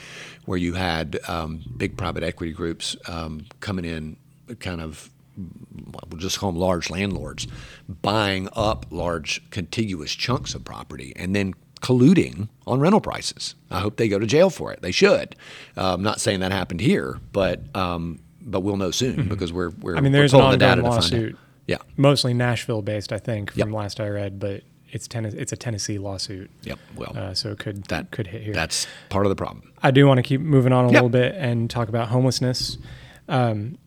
[0.44, 4.16] where you had um, big private equity groups um, coming in,
[4.60, 7.46] kind of, we'll just call them large landlords,
[7.88, 13.54] buying up large contiguous chunks of property, and then colluding on rental prices.
[13.70, 14.80] I hope they go to jail for it.
[14.80, 15.36] They should.
[15.76, 19.28] Uh, I'm not saying that happened here, but um, but we'll know soon mm-hmm.
[19.28, 19.96] because we're we're.
[19.96, 21.36] I mean, there's an ongoing lawsuit
[21.66, 21.79] yeah.
[21.96, 23.77] Mostly Nashville based, I think, from yep.
[23.77, 26.50] last I read, but it's ten- it's a Tennessee lawsuit.
[26.62, 26.79] Yep.
[26.96, 28.55] Well, uh, so it could that could hit here.
[28.55, 29.72] That's part of the problem.
[29.83, 30.94] I do want to keep moving on a yep.
[30.94, 32.79] little bit and talk about homelessness.
[33.29, 33.79] Um,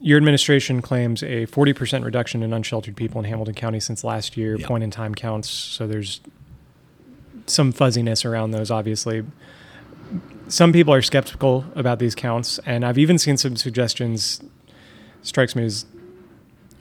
[0.00, 4.56] your administration claims a 40% reduction in unsheltered people in Hamilton County since last year,
[4.56, 4.68] yep.
[4.68, 5.48] point in time counts.
[5.48, 6.20] So there's
[7.46, 9.24] some fuzziness around those, obviously.
[10.48, 14.42] Some people are skeptical about these counts, and I've even seen some suggestions,
[15.22, 15.86] strikes me as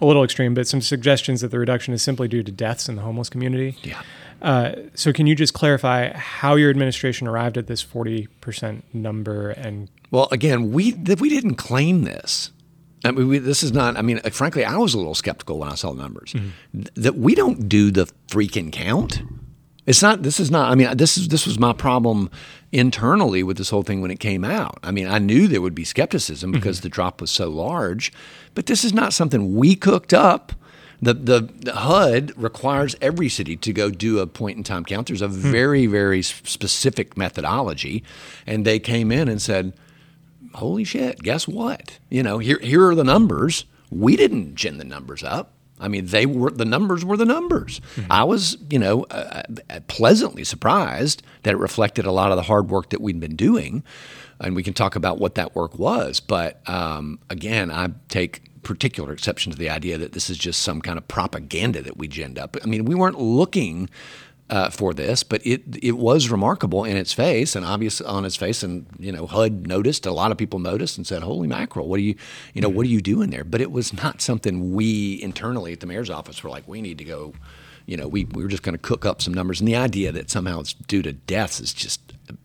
[0.04, 2.96] a little extreme, but some suggestions that the reduction is simply due to deaths in
[2.96, 3.78] the homeless community.
[3.82, 4.02] Yeah.
[4.42, 9.52] Uh, so, can you just clarify how your administration arrived at this forty percent number?
[9.52, 12.52] And well, again, we we didn't claim this.
[13.06, 13.98] I mean, we, this is not.
[13.98, 16.34] I mean, frankly, I was a little skeptical when I saw the numbers.
[16.34, 16.82] Mm-hmm.
[16.96, 19.22] That we don't do the freaking count.
[19.86, 20.24] It's not.
[20.24, 20.72] This is not.
[20.72, 22.30] I mean, this is this was my problem
[22.72, 24.80] internally with this whole thing when it came out.
[24.82, 26.60] I mean, I knew there would be skepticism mm-hmm.
[26.60, 26.84] because mm-hmm.
[26.84, 28.14] the drop was so large,
[28.56, 30.54] but this is not something we cooked up.
[31.02, 35.08] The, the, the HUD requires every city to go do a point in time count.
[35.08, 35.34] There's a hmm.
[35.34, 38.06] very very specific methodology,
[38.48, 39.74] and they came in and said,
[40.54, 41.22] "Holy shit!
[41.22, 42.00] Guess what?
[42.10, 43.66] You know, here here are the numbers.
[43.90, 45.52] We didn't gin the numbers up."
[45.84, 47.82] I mean, they were the numbers were the numbers.
[47.96, 48.12] Mm-hmm.
[48.12, 52.44] I was, you know, uh, uh, pleasantly surprised that it reflected a lot of the
[52.44, 53.84] hard work that we'd been doing,
[54.40, 56.22] and we can talk about what that work was.
[56.22, 60.82] But um, again, I take particular exception to the idea that this is just some
[60.82, 62.56] kind of propaganda that we ginned up.
[62.64, 63.90] I mean, we weren't looking
[64.50, 68.36] uh, for this, but it it was remarkable in its face and obvious on its
[68.36, 71.88] face, and you know HUD noticed, a lot of people noticed and said, "Holy mackerel,
[71.88, 72.16] what are you,
[72.54, 75.80] you know, what are you doing there?" But it was not something we internally at
[75.80, 77.34] the mayor's office were like, "We need to go."
[77.86, 80.14] You know, we, we were just going to cook up some numbers, and the idea
[80.14, 82.00] that somehow it's due to deaths is just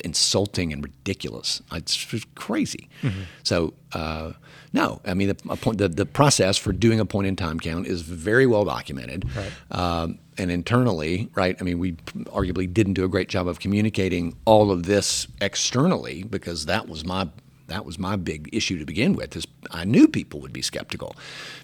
[0.04, 1.62] insulting and ridiculous.
[1.72, 2.88] It's crazy.
[3.02, 3.20] Mm-hmm.
[3.44, 4.32] So, uh,
[4.72, 7.86] no, I mean the, point, the, the process for doing a point in time count
[7.86, 9.26] is very well documented.
[9.36, 9.52] Right.
[9.70, 11.56] Um, and internally, right?
[11.60, 11.92] I mean, we
[12.32, 17.04] arguably didn't do a great job of communicating all of this externally because that was
[17.04, 17.28] my
[17.66, 19.36] that was my big issue to begin with.
[19.36, 21.14] Is I knew people would be skeptical,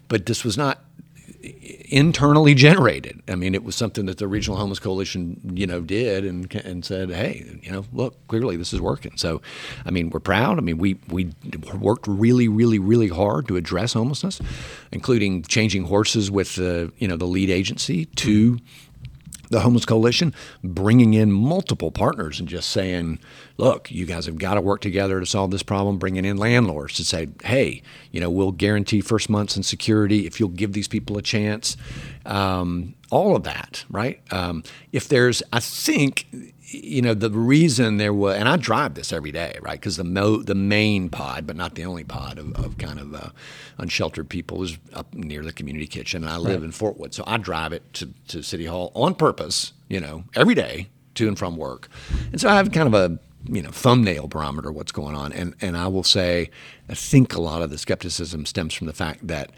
[0.09, 0.85] but this was not
[1.89, 3.23] internally generated.
[3.29, 6.85] I mean, it was something that the Regional Homeless Coalition, you know, did and and
[6.85, 9.17] said, hey, you know, look, clearly this is working.
[9.17, 9.43] So,
[9.85, 10.59] I mean, we're proud.
[10.59, 11.33] I mean, we we
[11.75, 14.41] worked really, really, really hard to address homelessness,
[14.93, 18.59] including changing horses with the you know the lead agency to
[19.51, 23.19] the Homeless Coalition, bringing in multiple partners and just saying,
[23.57, 26.95] look, you guys have got to work together to solve this problem, bringing in landlords
[26.95, 30.89] to say, hey, you know, we'll guarantee first months in security if you'll give these
[30.89, 31.77] people a chance.
[32.27, 34.21] Um, all of that, right?
[34.33, 36.27] Um, if there's, I think,
[36.83, 39.79] you know, the reason there was, and I drive this every day, right?
[39.79, 43.15] Because the mo- the main pod, but not the only pod of, of kind of
[43.15, 43.29] uh,
[43.79, 46.25] unsheltered people is up near the community kitchen.
[46.25, 46.67] And I live right.
[46.67, 50.25] in Fort Wood, so I drive it to, to City Hall on purpose, you know,
[50.35, 51.89] every day to and from work.
[52.33, 55.55] And so I have kind of a you know thumbnail barometer what's going on and
[55.61, 56.49] and I will say
[56.89, 59.51] I think a lot of the skepticism stems from the fact that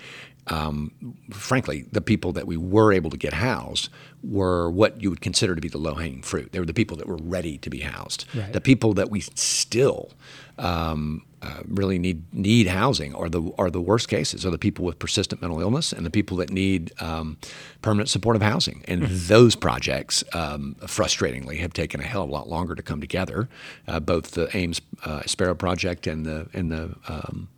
[0.49, 0.93] um,
[1.31, 3.89] frankly, the people that we were able to get housed
[4.29, 6.53] were what you would consider to be the low hanging fruit.
[6.53, 8.25] They were the people that were ready to be housed.
[8.35, 8.53] Right.
[8.53, 10.11] The people that we still
[10.59, 14.45] um, uh, really need need housing are the are the worst cases.
[14.45, 17.37] Are the people with persistent mental illness and the people that need um,
[17.83, 18.83] permanent supportive housing.
[18.89, 19.15] And mm-hmm.
[19.29, 23.49] those projects, um, frustratingly, have taken a hell of a lot longer to come together.
[23.87, 27.49] Uh, both the Ames uh, Sparrow project and the and the um,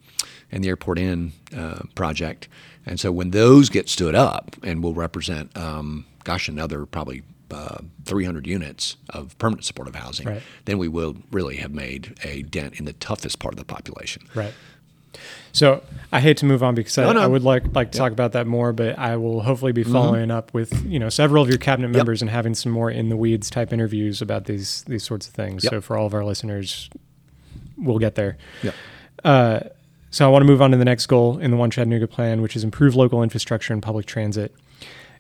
[0.50, 2.48] and the Airport Inn uh, project.
[2.85, 7.78] And so when those get stood up and will represent, um, gosh, another probably uh,
[8.04, 10.42] 300 units of permanent supportive housing, right.
[10.66, 14.28] then we will really have made a dent in the toughest part of the population.
[14.34, 14.52] Right.
[15.52, 17.20] So I hate to move on because no, I, no.
[17.22, 18.04] I, would like like to yep.
[18.04, 19.92] talk about that more, but I will hopefully be mm-hmm.
[19.94, 20.32] following mm-hmm.
[20.32, 22.24] up with you know several of your cabinet members yep.
[22.24, 25.64] and having some more in the weeds type interviews about these these sorts of things.
[25.64, 25.70] Yep.
[25.70, 26.90] So for all of our listeners,
[27.78, 28.36] we'll get there.
[28.62, 28.72] Yeah.
[29.24, 29.60] Uh,
[30.10, 32.42] so I want to move on to the next goal in the One Chattanooga plan,
[32.42, 34.54] which is improve local infrastructure and public transit.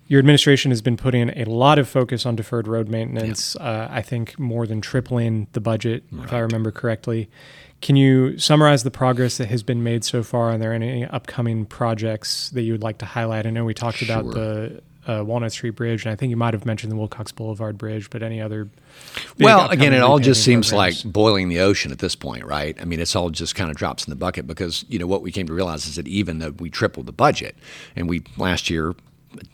[0.08, 3.56] Your administration has been putting a lot of focus on deferred road maintenance.
[3.58, 3.66] Yeah.
[3.66, 6.24] Uh, I think more than tripling the budget, right.
[6.24, 7.28] if I remember correctly.
[7.80, 10.50] Can you summarize the progress that has been made so far?
[10.50, 13.46] Are there any upcoming projects that you would like to highlight?
[13.46, 14.18] I know we talked sure.
[14.18, 17.32] about the uh, Walnut Street Bridge, and I think you might have mentioned the Wilcox
[17.32, 18.68] Boulevard Bridge, but any other?
[19.38, 21.04] Well, again, it all just seems programs?
[21.04, 22.76] like boiling the ocean at this point, right?
[22.80, 25.22] I mean, it's all just kind of drops in the bucket because you know what
[25.22, 27.56] we came to realize is that even though we tripled the budget,
[27.96, 28.94] and we last year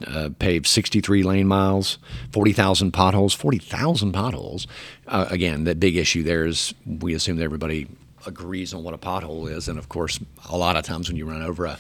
[0.07, 1.99] uh, paved 63 lane miles,
[2.33, 4.67] 40,000 potholes, 40,000 potholes.
[5.07, 7.89] Uh, again, the big issue there is we assume that everybody
[8.27, 11.27] agrees on what a pothole is, and of course, a lot of times when you
[11.27, 11.79] run over a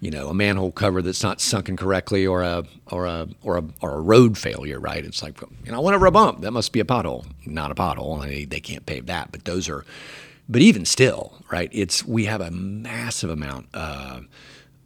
[0.00, 3.64] you know a manhole cover that's not sunken correctly or a or a or a
[3.80, 5.04] or a road failure right?
[5.04, 6.40] It's like you know whenever a bump.
[6.42, 7.24] That must be a pothole.
[7.46, 8.22] Not a pothole.
[8.22, 9.32] They, they can't pave that.
[9.32, 9.84] But those are
[10.46, 14.20] but even still right it's we have a massive amount uh,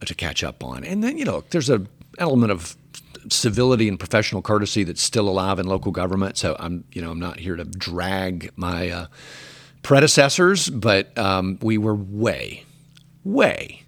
[0.05, 0.85] to catch up on.
[0.85, 1.85] And then you know there's a
[2.19, 2.77] element of
[3.31, 7.21] civility and professional courtesy that's still alive in local government so i'm you know i'm
[7.21, 9.07] not here to drag my uh,
[9.83, 12.65] predecessors but um, we were way
[13.25, 13.83] way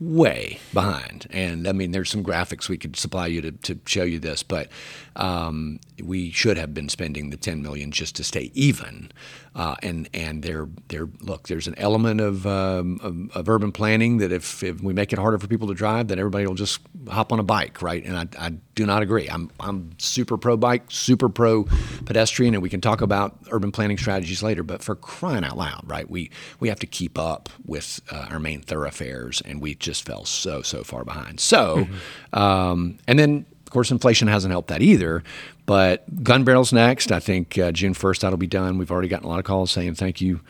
[0.00, 1.26] way behind.
[1.30, 4.42] And I mean, there's some graphics we could supply you to, to show you this,
[4.42, 4.68] but
[5.16, 9.10] um, we should have been spending the 10 million just to stay even.
[9.54, 14.18] Uh, and and there there look, there's an element of, um, of, of urban planning
[14.18, 16.80] that if, if we make it harder for people to drive, then everybody will just
[17.08, 18.04] hop on a bike, right?
[18.04, 19.26] And I, I do not agree.
[19.28, 21.64] I'm I'm super pro bike, super pro
[22.04, 24.62] pedestrian, and we can talk about urban planning strategies later.
[24.62, 26.08] But for crying out loud, right?
[26.08, 30.26] We we have to keep up with uh, our main thoroughfares, and we just fell
[30.26, 31.40] so so far behind.
[31.40, 32.38] So, mm-hmm.
[32.38, 33.46] um, and then
[33.76, 35.22] course, inflation hasn't helped that either.
[35.66, 37.12] But Gunbarrel's next.
[37.12, 38.78] I think uh, June 1st that'll be done.
[38.78, 40.40] We've already gotten a lot of calls saying thank you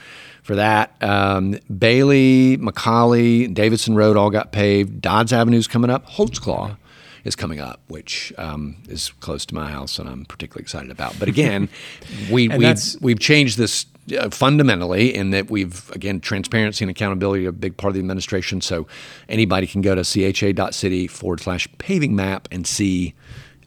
[0.43, 0.95] for that.
[1.03, 5.01] Um, Bailey, McCallie, Davidson Road all got paved.
[5.01, 6.07] Dodds Avenue's coming up.
[6.07, 6.77] Holtzclaw
[7.25, 11.19] is coming up, which um, is close to my house, and I'm particularly excited about.
[11.19, 11.69] But again,
[12.31, 13.87] we we we've changed this
[14.19, 18.01] uh, fundamentally in that we've again transparency and accountability are a big part of the
[18.01, 18.61] administration.
[18.61, 18.87] So
[19.29, 23.15] anybody can go to cha.city forward slash paving map and see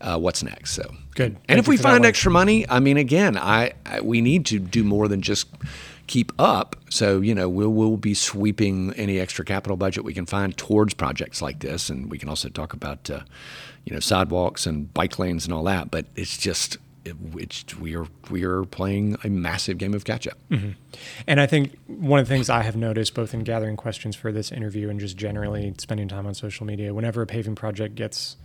[0.02, 0.71] uh, what's next.
[0.71, 0.84] So
[1.15, 1.32] good.
[1.32, 4.60] And Thank if we find extra money, I mean, again, I, I, we need to
[4.60, 5.47] do more than just
[6.08, 6.75] keep up.
[6.89, 10.93] So you know, we'll we'll be sweeping any extra capital budget we can find towards
[10.93, 13.21] projects like this, and we can also talk about uh,
[13.86, 15.91] you know sidewalks and bike lanes and all that.
[15.91, 16.78] But it's just
[17.31, 20.38] which we are we are playing a massive game of catch up.
[20.49, 20.71] Mm-hmm.
[21.27, 24.31] And I think one of the things I have noticed, both in gathering questions for
[24.31, 28.38] this interview and just generally spending time on social media, whenever a paving project gets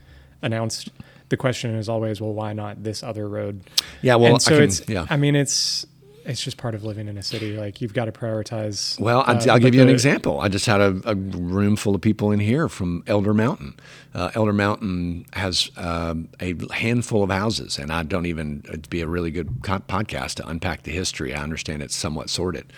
[0.43, 0.91] announced,
[1.31, 3.63] the question is always, well, why not this other road?
[4.03, 4.89] Yeah, well, and so can, it's.
[4.89, 5.07] Yeah.
[5.11, 5.87] I mean, it's
[6.25, 7.57] it's just part of living in a city.
[7.57, 8.99] Like you've got to prioritize.
[8.99, 10.41] Well, I'll, uh, I'll give you an example.
[10.41, 13.75] I just had a, a room full of people in here from Elder Mountain.
[14.15, 19.01] Uh, Elder Mountain has um, a handful of houses, and I don't even, it'd be
[19.01, 21.35] a really good co- podcast to unpack the history.
[21.35, 22.73] I understand it's somewhat sordid.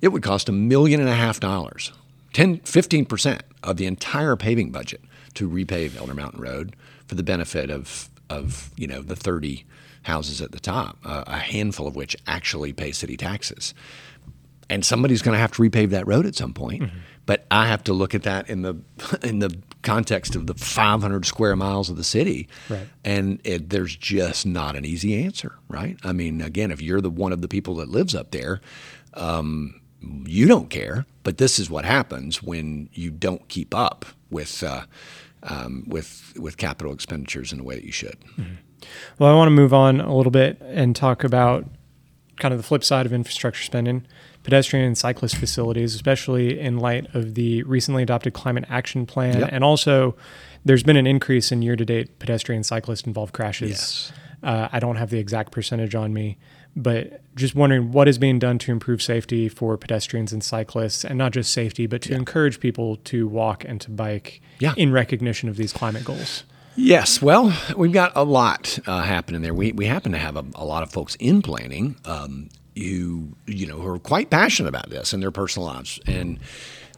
[0.00, 1.92] It would cost a million and a half dollars,
[2.34, 5.00] 10, 15% of the entire paving budget
[5.34, 6.76] to repave Elder Mountain Road
[7.06, 9.64] for the benefit of, of you know, the 30
[10.02, 13.74] houses at the top, uh, a handful of which actually pay city taxes
[14.70, 16.82] and somebody's going to have to repave that road at some point.
[16.82, 16.96] Mm-hmm.
[17.26, 18.76] But I have to look at that in the
[19.22, 22.86] in the context of the 500 square miles of the city, Right.
[23.04, 25.98] and it, there's just not an easy answer, right?
[26.04, 28.60] I mean, again, if you're the one of the people that lives up there,
[29.14, 29.80] um,
[30.24, 31.04] you don't care.
[31.22, 34.62] But this is what happens when you don't keep up with.
[34.62, 34.84] Uh,
[35.44, 38.16] um, with with capital expenditures in the way that you should.
[39.18, 41.64] Well, I want to move on a little bit and talk about
[42.38, 44.06] kind of the flip side of infrastructure spending,
[44.42, 49.38] pedestrian and cyclist facilities, especially in light of the recently adopted climate action plan.
[49.40, 49.48] Yep.
[49.52, 50.16] And also,
[50.64, 53.70] there's been an increase in year to date pedestrian cyclist involved crashes.
[53.70, 54.12] Yes.
[54.42, 56.36] Uh, I don't have the exact percentage on me,
[56.74, 61.16] but just wondering what is being done to improve safety for pedestrians and cyclists, and
[61.16, 64.74] not just safety, but to encourage people to walk and to bike Yeah.
[64.76, 66.42] in recognition of these climate goals.
[66.74, 69.52] Yes, well, we've got a lot uh, happening there.
[69.52, 73.66] We we happen to have a, a lot of folks in planning um, who you
[73.66, 76.38] know who are quite passionate about this in their personal lives, and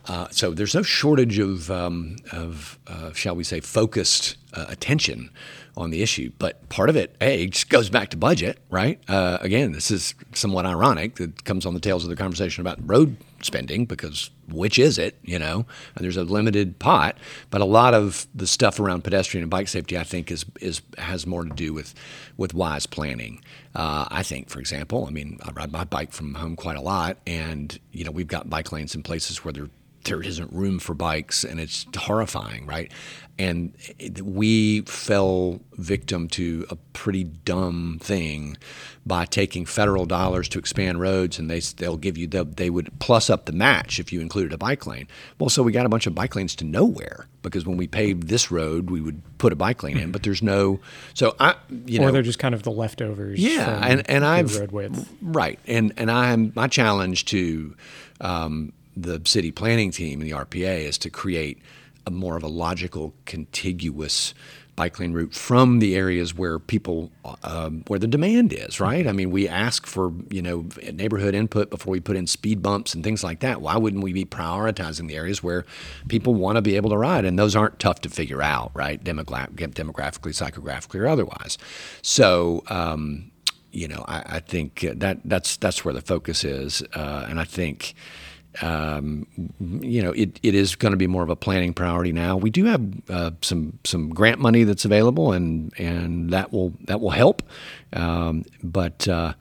[0.06, 5.30] uh, so there's no shortage of um, of uh, shall we say focused uh, attention
[5.76, 6.30] on the issue.
[6.38, 9.00] But part of it, a, just goes back to budget, right?
[9.08, 11.18] Uh, again, this is somewhat ironic.
[11.18, 15.18] It comes on the tails of the conversation about road spending because which is it,
[15.22, 15.66] you know?
[15.94, 17.16] And there's a limited pot,
[17.50, 20.82] but a lot of the stuff around pedestrian and bike safety, I think, is is
[20.98, 21.94] has more to do with
[22.36, 23.42] with wise planning.
[23.74, 26.82] Uh, I think, for example, I mean, I ride my bike from home quite a
[26.82, 29.68] lot, and you know, we've got bike lanes in places where there
[30.04, 32.92] there isn't room for bikes, and it's horrifying, right?
[33.36, 33.74] And
[34.22, 38.56] we fell victim to a pretty dumb thing
[39.04, 42.96] by taking federal dollars to expand roads, and they they'll give you the, they would
[43.00, 45.08] plus up the match if you included a bike lane.
[45.38, 48.28] Well, so we got a bunch of bike lanes to nowhere because when we paved
[48.28, 50.78] this road, we would put a bike lane in, but there's no.
[51.14, 53.40] So I, you know or they're just kind of the leftovers.
[53.40, 55.12] yeah, and and I've road width.
[55.20, 57.74] right, and and I'm my challenge to
[58.20, 61.58] um, the city planning team and the RPA is to create
[62.06, 64.34] a more of a logical, contiguous
[64.76, 67.10] bike lane route from the areas where people
[67.42, 68.80] um, where the demand is.
[68.80, 69.06] Right.
[69.06, 72.94] I mean, we ask for you know neighborhood input before we put in speed bumps
[72.94, 73.60] and things like that.
[73.60, 75.64] Why wouldn't we be prioritizing the areas where
[76.08, 77.24] people want to be able to ride?
[77.24, 79.02] And those aren't tough to figure out, right?
[79.02, 81.58] Demogra- demographically, psychographically, or otherwise.
[82.02, 82.62] So.
[82.68, 83.30] Um,
[83.76, 87.44] you know, I, I think that that's that's where the focus is, uh, and I
[87.44, 87.94] think.
[88.62, 89.26] Um,
[89.80, 92.36] you know, it, it is going to be more of a planning priority now.
[92.36, 97.00] We do have uh, some some grant money that's available, and and that will that
[97.00, 97.42] will help.
[97.92, 99.34] Um, but uh,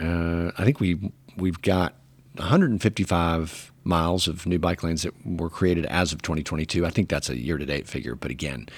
[0.00, 1.94] uh, I think we we've got
[2.34, 6.84] 155 miles of new bike lanes that were created as of 2022.
[6.84, 8.68] I think that's a year to date figure, but again,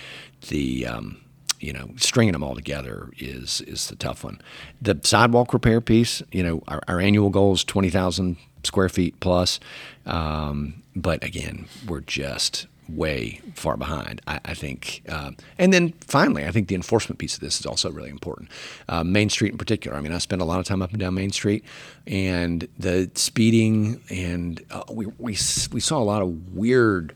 [0.48, 1.20] the um,
[1.61, 4.40] you know, stringing them all together is is the tough one.
[4.81, 9.18] The sidewalk repair piece, you know, our, our annual goal is twenty thousand square feet
[9.20, 9.61] plus,
[10.07, 14.20] um, but again, we're just way far behind.
[14.27, 17.66] I, I think, uh, and then finally, I think the enforcement piece of this is
[17.66, 18.51] also really important.
[18.88, 19.96] Uh, Main Street in particular.
[19.96, 21.64] I mean, I spend a lot of time up and down Main Street,
[22.07, 25.37] and the speeding, and uh, we we
[25.73, 27.14] we saw a lot of weird,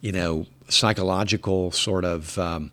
[0.00, 2.38] you know, psychological sort of.
[2.38, 2.72] Um,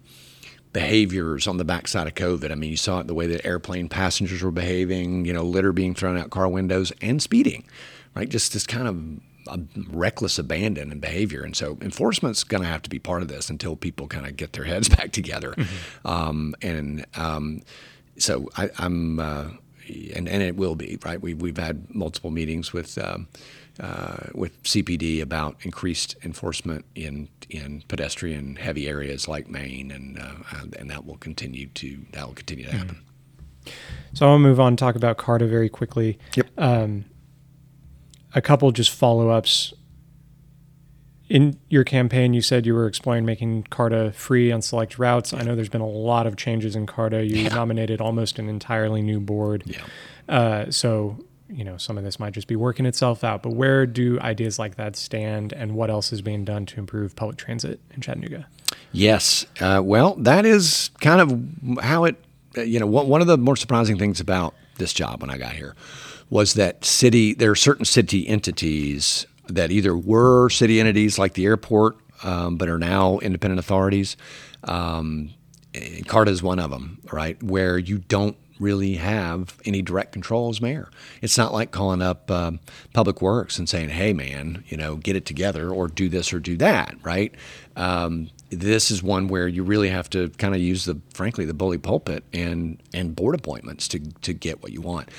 [0.71, 2.51] behaviors on the backside of COVID.
[2.51, 5.73] I mean, you saw it the way that airplane passengers were behaving, you know, litter
[5.73, 7.63] being thrown out car windows and speeding,
[8.19, 8.27] right?
[8.27, 8.97] Just this kind of
[9.47, 11.41] a reckless abandon and behavior.
[11.43, 14.35] And so enforcement's going to have to be part of this until people kind of
[14.35, 15.55] get their heads back together.
[16.03, 17.61] Um, and um,
[18.17, 19.45] so I, I'm, uh,
[20.13, 21.21] and, and it will be, right?
[21.21, 23.29] We, we've had multiple meetings with, um,
[23.79, 30.65] uh, with CPD about increased enforcement in in pedestrian heavy areas like Main, and uh,
[30.77, 33.01] and that will continue to that will continue to happen.
[34.13, 36.19] So I want to move on and talk about Carta very quickly.
[36.35, 36.47] Yep.
[36.57, 37.05] Um,
[38.33, 39.73] a couple just follow ups.
[41.29, 45.31] In your campaign, you said you were exploring making Carta free on select routes.
[45.31, 47.23] I know there's been a lot of changes in Carta.
[47.23, 47.49] You Yeah.
[47.53, 49.63] nominated almost an entirely new board.
[49.67, 49.81] Yeah.
[50.27, 53.43] Uh, so, you know, some of this might just be working itself out.
[53.43, 57.15] But where do ideas like that stand, and what else is being done to improve
[57.15, 58.47] public transit in Chattanooga?
[58.91, 59.45] Yes.
[59.61, 62.15] Uh, well, that is kind of how it.
[62.57, 65.37] uh, You know, one one of the more surprising things about this job when I
[65.37, 65.75] got here
[66.29, 71.45] was that city there are certain city entities that either were city entities like the
[71.45, 74.15] airport, um, but are now independent authorities.
[74.63, 75.31] Um,
[76.07, 77.41] CARTA is one of them, right?
[77.41, 80.89] Where you don't really have any direct control as mayor.
[81.21, 82.59] It's not like calling up um,
[82.93, 86.39] Public Works and saying, "Hey, man, you know, get it together or do this or
[86.39, 87.33] do that," right?
[87.75, 91.53] Um, this is one where you really have to kind of use the, frankly, the
[91.53, 95.09] bully pulpit and and board appointments to to get what you want.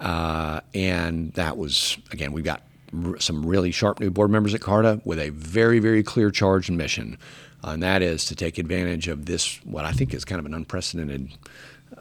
[0.00, 2.62] Uh, and that was again, we've got
[3.04, 6.68] r- some really sharp new board members at CARTA with a very very clear charge
[6.68, 7.18] and mission.
[7.64, 10.46] Uh, and that is to take advantage of this, what I think is kind of
[10.46, 11.30] an unprecedented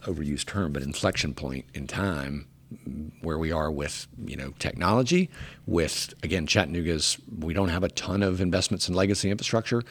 [0.08, 2.48] overused term, but inflection point in time
[3.22, 5.30] where we are with you know technology,
[5.66, 9.84] with again Chattanooga's we don't have a ton of investments in legacy infrastructure,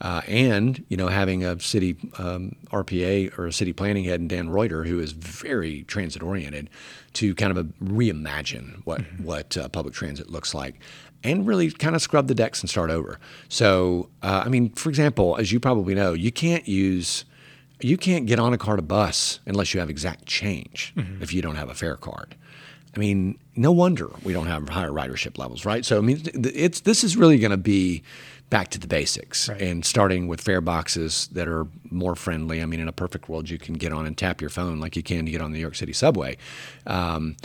[0.00, 4.28] uh, and you know having a city um, RPA or a city planning head in
[4.28, 6.70] Dan Reuter who is very transit oriented
[7.14, 9.24] to kind of a reimagine what mm-hmm.
[9.24, 10.80] what uh, public transit looks like.
[11.24, 13.18] And really kind of scrub the decks and start over.
[13.48, 17.24] So, uh, I mean, for example, as you probably know, you can't use
[17.80, 21.22] you can't get on a CARTA bus unless you have exact change mm-hmm.
[21.22, 22.34] if you don't have a fare card.
[22.96, 25.84] I mean, no wonder we don't have higher ridership levels, right?
[25.84, 28.02] So I mean, it's this is really going to be
[28.50, 29.60] back to the basics right.
[29.60, 32.62] and starting with fare boxes that are more friendly.
[32.62, 34.96] I mean, in a perfect world, you can get on and tap your phone like
[34.96, 36.38] you can to get on the New York City subway.
[36.86, 37.36] Um,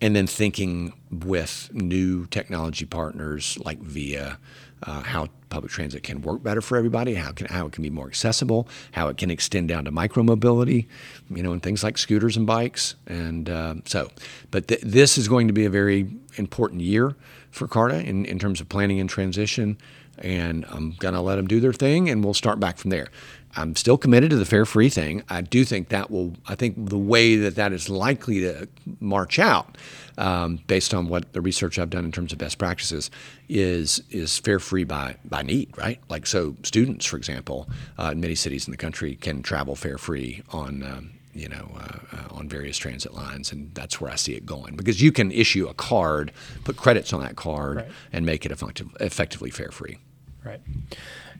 [0.00, 4.38] and then thinking with new technology partners like Via,
[4.84, 7.90] uh, how public transit can work better for everybody, how can how it can be
[7.90, 10.86] more accessible, how it can extend down to micromobility,
[11.30, 12.94] you know, and things like scooters and bikes.
[13.06, 14.10] And uh, so,
[14.50, 17.14] but th- this is going to be a very important year
[17.50, 19.76] for CARTA in, in terms of planning and transition.
[20.18, 23.08] And I'm to let them do their thing, and we'll start back from there.
[23.54, 25.22] I'm still committed to the fare free thing.
[25.28, 28.68] I do think that will, I think the way that that is likely to
[29.00, 29.76] march out,
[30.18, 33.10] um, based on what the research I've done in terms of best practices,
[33.48, 36.00] is is fare free by, by need, right?
[36.08, 39.98] Like, so students, for example, uh, in many cities in the country can travel fare
[39.98, 40.82] free on.
[40.82, 44.44] Um, you know, uh, uh, on various transit lines, and that's where I see it
[44.44, 44.76] going.
[44.76, 46.30] Because you can issue a card,
[46.64, 47.86] put credits on that card, right.
[48.12, 49.96] and make it effective, effectively fare free.
[50.44, 50.60] Right.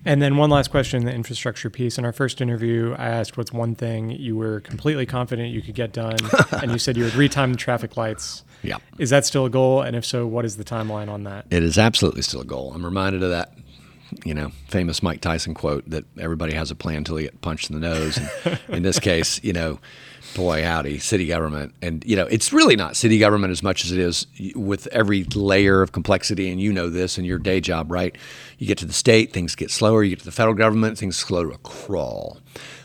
[0.04, 1.96] And then one last question, in the infrastructure piece.
[1.96, 5.74] In our first interview, I asked what's one thing you were completely confident you could
[5.74, 6.16] get done,
[6.52, 8.44] and you said you would retime the traffic lights.
[8.62, 8.78] Yeah.
[8.98, 9.82] Is that still a goal?
[9.82, 11.46] And if so, what is the timeline on that?
[11.50, 12.72] It is absolutely still a goal.
[12.74, 13.52] I'm reminded of that,
[14.24, 17.70] you know, famous Mike Tyson quote that everybody has a plan until they get punched
[17.70, 18.18] in the nose.
[18.44, 19.78] And in this case, you know,
[20.34, 23.92] boy howdy city government and you know it's really not city government as much as
[23.92, 27.90] it is with every layer of complexity and you know this in your day job
[27.90, 28.16] right
[28.58, 31.16] you get to the state things get slower you get to the federal government things
[31.16, 32.38] slow to a crawl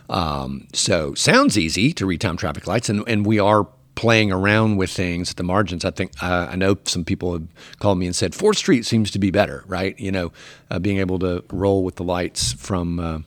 [0.09, 3.67] um, so sounds easy to retime traffic lights and, and we are
[3.97, 5.83] playing around with things at the margins.
[5.83, 7.47] I think uh, I know some people have
[7.79, 9.99] called me and said Fourth Street seems to be better, right?
[9.99, 10.31] You know,
[10.69, 13.19] uh, being able to roll with the lights from uh,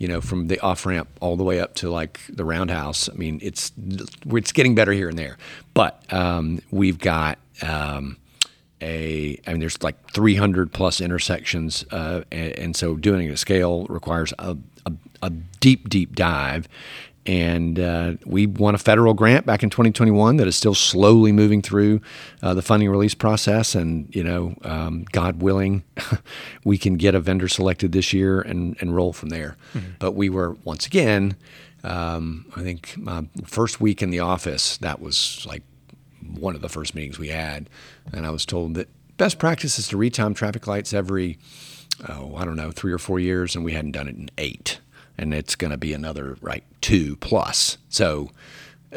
[0.00, 3.08] you know from the off ramp all the way up to like the roundhouse.
[3.08, 3.70] I mean, it's
[4.26, 5.38] it's getting better here and there,
[5.74, 7.38] but um, we've got.
[7.62, 8.16] Um,
[8.82, 13.38] a, I mean, there's like 300 plus intersections, uh, and, and, so doing it at
[13.38, 14.92] scale requires a, a,
[15.22, 16.66] a deep, deep dive
[17.26, 21.60] and uh, we won a federal grant back in 2021 that is still slowly moving
[21.60, 22.00] through
[22.42, 23.74] uh, the funding release process.
[23.74, 25.84] And, you know, um, God willing,
[26.64, 29.56] we can get a vendor selected this year and, and roll from there.
[29.74, 29.90] Mm-hmm.
[29.98, 31.36] But we were, once again,
[31.84, 35.62] um, I think my first week in the office, that was like
[36.26, 37.68] one of the first meetings we had.
[38.14, 41.38] And I was told that best practice is to retime traffic lights every,
[42.08, 43.54] oh, I don't know, three or four years.
[43.54, 44.79] And we hadn't done it in eight
[45.20, 47.76] and it's going to be another right two plus.
[47.90, 48.30] So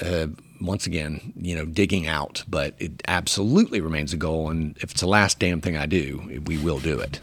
[0.01, 0.28] uh,
[0.61, 4.49] once again, you know, digging out, but it absolutely remains a goal.
[4.49, 7.19] And if it's the last damn thing I do, we will do it.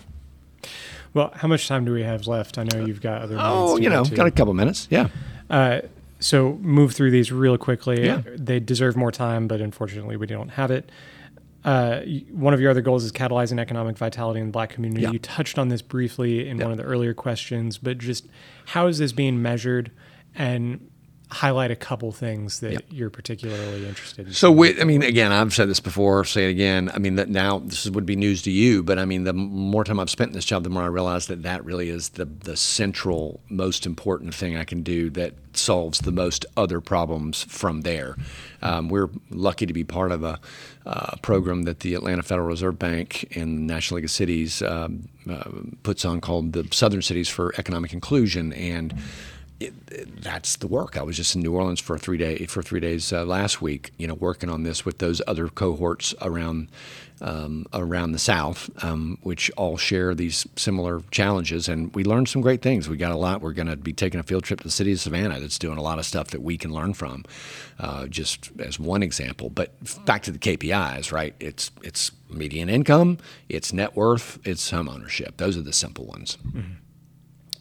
[1.15, 2.59] Well, how much time do we have left?
[2.59, 3.37] I know you've got other.
[3.41, 4.87] Oh, you know, got a couple minutes.
[4.91, 5.09] Yeah.
[5.49, 5.81] Uh,
[6.21, 8.05] so move through these real quickly.
[8.05, 8.23] Yeah.
[8.37, 10.91] They deserve more time, but unfortunately, we don't have it.
[11.65, 12.01] Uh,
[12.31, 15.03] one of your other goals is catalyzing economic vitality in the black community.
[15.03, 15.11] Yeah.
[15.11, 16.65] You touched on this briefly in yeah.
[16.65, 18.27] one of the earlier questions, but just
[18.67, 19.91] how is this being measured
[20.35, 20.90] and
[21.31, 22.85] highlight a couple things that yep.
[22.91, 24.33] you're particularly interested in.
[24.33, 26.91] So, we, I mean, again, I've said this before, say it again.
[26.95, 29.85] I mean, that now this would be news to you, but I mean, the more
[29.85, 32.25] time I've spent in this job, the more I realize that that really is the
[32.25, 37.83] the central, most important thing I can do that solves the most other problems from
[37.83, 38.17] there.
[38.63, 40.39] Um, we're lucky to be part of a
[40.87, 45.09] uh, program that the Atlanta Federal Reserve Bank and the National League of Cities um,
[45.29, 45.51] uh,
[45.83, 48.95] puts on called the Southern Cities for Economic Inclusion, and
[49.61, 50.97] it, it, that's the work.
[50.97, 53.93] I was just in New Orleans for three day for three days uh, last week.
[53.99, 56.69] You know, working on this with those other cohorts around
[57.21, 61.69] um, around the South, um, which all share these similar challenges.
[61.69, 62.89] And we learned some great things.
[62.89, 63.43] We got a lot.
[63.43, 65.77] We're going to be taking a field trip to the city of Savannah that's doing
[65.77, 67.25] a lot of stuff that we can learn from,
[67.79, 69.51] uh, just as one example.
[69.51, 69.75] But
[70.07, 71.35] back to the KPIs, right?
[71.39, 75.37] It's it's median income, it's net worth, it's home ownership.
[75.37, 76.39] Those are the simple ones.
[76.47, 76.61] Mm-hmm.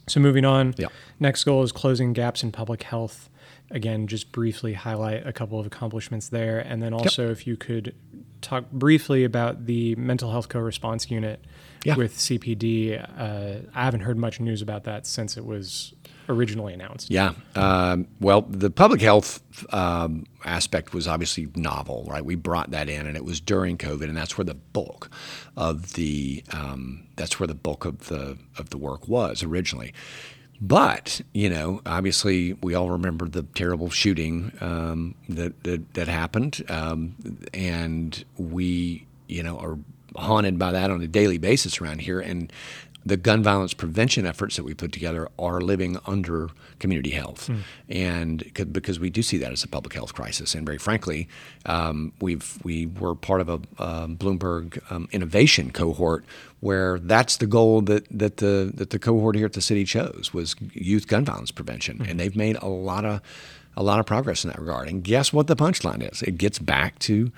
[0.10, 0.88] So moving on, yeah.
[1.20, 3.30] next goal is closing gaps in public health.
[3.72, 7.32] Again, just briefly highlight a couple of accomplishments there, and then also yep.
[7.34, 7.96] if you could
[8.42, 11.44] talk briefly about the mental health co-response unit
[11.84, 11.96] yeah.
[11.96, 13.00] with CPD.
[13.20, 15.94] Uh, I haven't heard much news about that since it was
[16.30, 17.10] originally announced.
[17.10, 17.34] Yeah.
[17.56, 19.42] Um, well, the public health
[19.74, 22.24] um, aspect was obviously novel, right?
[22.24, 25.10] We brought that in, and it was during COVID, and that's where the bulk
[25.58, 29.94] of the um, that's where the bulk of the of the work was originally.
[30.62, 36.64] But you know, obviously, we all remember the terrible shooting um, that, that, that happened,
[36.70, 37.16] um,
[37.54, 39.78] and we you know are
[40.16, 42.20] haunted by that on a daily basis around here.
[42.20, 42.52] And
[43.06, 47.60] the gun violence prevention efforts that we put together are living under community health, mm.
[47.88, 51.28] and because we do see that as a public health crisis, and very frankly,
[51.66, 56.26] um, we've we were part of a Bloomberg um, innovation cohort
[56.60, 60.32] where that's the goal that that the that the cohort here at the city chose
[60.34, 62.10] was youth gun violence prevention, mm.
[62.10, 63.22] and they've made a lot of
[63.78, 64.90] a lot of progress in that regard.
[64.90, 66.22] And guess what the punchline is?
[66.22, 67.32] It gets back to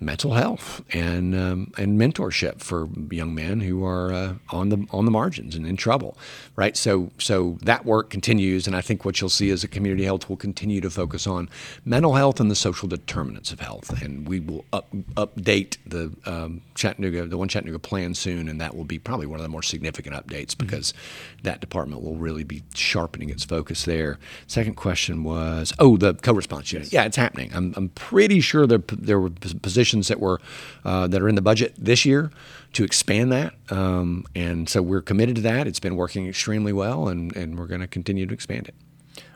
[0.00, 5.04] mental health and um, and mentorship for young men who are uh, on the on
[5.04, 6.16] the margins and in trouble,
[6.56, 6.76] right?
[6.76, 10.28] So so that work continues, and I think what you'll see is that community health
[10.28, 11.50] will continue to focus on
[11.84, 16.62] mental health and the social determinants of health, and we will up, update the um,
[16.74, 19.62] Chattanooga the one Chattanooga plan soon, and that will be probably one of the more
[19.62, 20.66] significant updates mm-hmm.
[20.66, 21.42] because mm-hmm.
[21.42, 24.18] that department will really be sharpening its focus there.
[24.46, 27.50] Second question was oh the co-response unit, yeah, it's happening.
[27.52, 30.40] I'm I'm pretty sure there there were positions that were
[30.84, 32.30] uh, that are in the budget this year
[32.72, 33.54] to expand that.
[33.70, 35.66] Um, and so we're committed to that.
[35.66, 38.74] It's been working extremely well, and, and we're going to continue to expand it.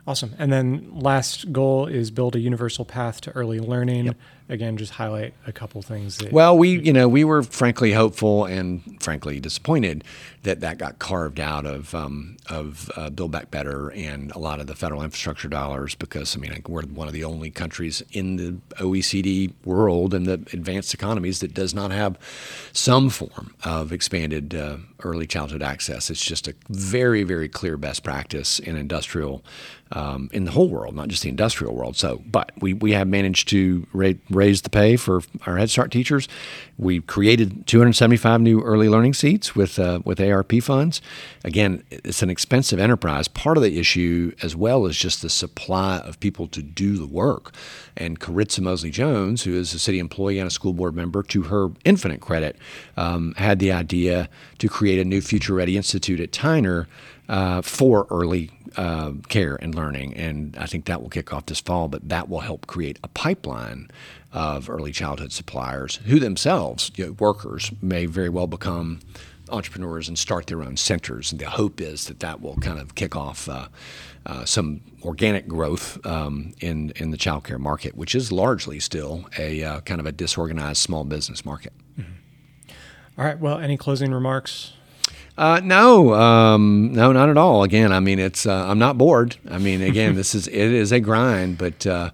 [0.06, 0.34] Awesome.
[0.38, 4.06] And then last goal is build a universal path to early learning.
[4.06, 4.16] Yep.
[4.46, 6.20] Again, just highlight a couple things.
[6.30, 10.04] well, we you know we were frankly hopeful and frankly disappointed
[10.42, 14.60] that that got carved out of um, of uh, Build Back Better and a lot
[14.60, 18.36] of the federal infrastructure dollars because I mean we're one of the only countries in
[18.36, 22.18] the OECD world and the advanced economies that does not have
[22.74, 26.10] some form of expanded uh, early childhood access.
[26.10, 29.42] It's just a very very clear best practice in industrial
[29.92, 31.96] um, in the whole world, not just the industrial world.
[31.96, 35.90] So, but we, we have managed to ra- raise the pay for our Head Start
[35.90, 36.28] teachers.
[36.76, 41.00] We created 275 new early learning seats with uh, with ARP funds.
[41.44, 43.28] Again, it's an expensive enterprise.
[43.28, 47.06] Part of the issue, as well, is just the supply of people to do the
[47.06, 47.54] work.
[47.96, 51.42] And Karitsa Mosley Jones, who is a city employee and a school board member, to
[51.44, 52.56] her infinite credit,
[52.96, 54.28] um, had the idea
[54.58, 56.86] to create a new Future Ready Institute at Tyner
[57.28, 60.14] uh, for early uh, care and learning.
[60.14, 63.08] And I think that will kick off this fall, but that will help create a
[63.08, 63.88] pipeline
[64.34, 69.00] of early childhood suppliers who themselves, you know, workers, may very well become
[69.48, 71.30] entrepreneurs and start their own centers.
[71.30, 73.68] And the hope is that that will kind of kick off uh,
[74.26, 79.62] uh, some organic growth um, in in the childcare market, which is largely still a
[79.62, 81.72] uh, kind of a disorganized small business market.
[81.98, 82.72] Mm-hmm.
[83.16, 83.38] All right.
[83.38, 84.72] Well, any closing remarks?
[85.36, 87.64] Uh, no, um, no, not at all.
[87.64, 89.36] Again, I mean, it's uh, I'm not bored.
[89.50, 92.10] I mean, again, this is it is a grind, but uh,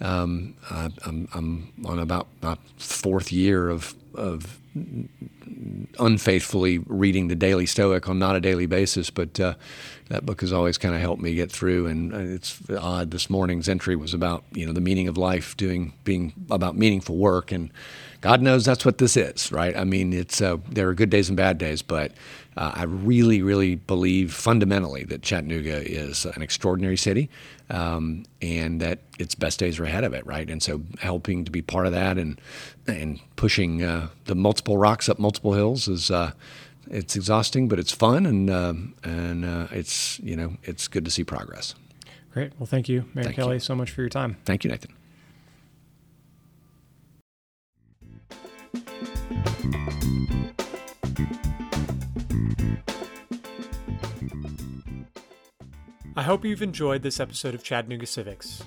[0.00, 4.60] um, I, am I'm on about my fourth year of of
[5.98, 9.54] unfaithfully reading the Daily Stoic on not a daily basis, but uh,
[10.08, 11.86] that book has always kind of helped me get through.
[11.86, 13.10] And it's odd.
[13.10, 17.16] This morning's entry was about you know the meaning of life, doing being about meaningful
[17.16, 17.70] work, and
[18.20, 19.76] God knows that's what this is, right?
[19.76, 22.12] I mean, it's uh, there are good days and bad days, but
[22.56, 27.28] uh, I really, really believe fundamentally that Chattanooga is an extraordinary city
[27.68, 30.48] um, and that its best days are ahead of it, right?
[30.48, 32.40] And so helping to be part of that and
[32.86, 36.32] and pushing uh, the multiple rocks up multiple hills is uh,
[36.90, 41.10] it's exhausting, but it's fun and uh, and uh, it's you know it's good to
[41.10, 41.74] see progress.
[42.32, 42.52] Great.
[42.58, 43.60] Well, thank you, Mayor thank Kelly, you.
[43.60, 44.36] so much for your time.
[44.44, 44.92] Thank you, Nathan.
[56.18, 58.62] I hope you've enjoyed this episode of Chattanooga Civics.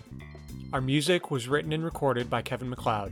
[0.71, 3.11] Our music was written and recorded by Kevin MacLeod.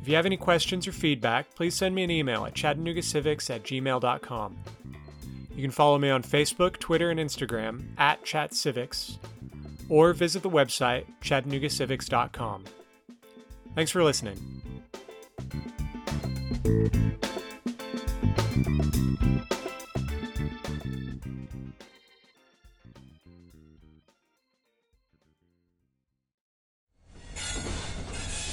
[0.00, 3.64] If you have any questions or feedback, please send me an email at chattanoogacivics at
[3.64, 4.56] gmail.com.
[5.54, 9.18] You can follow me on Facebook, Twitter, and Instagram at ChattCivics,
[9.88, 12.64] or visit the website chattanoogacivics.com.
[13.74, 14.38] Thanks for listening.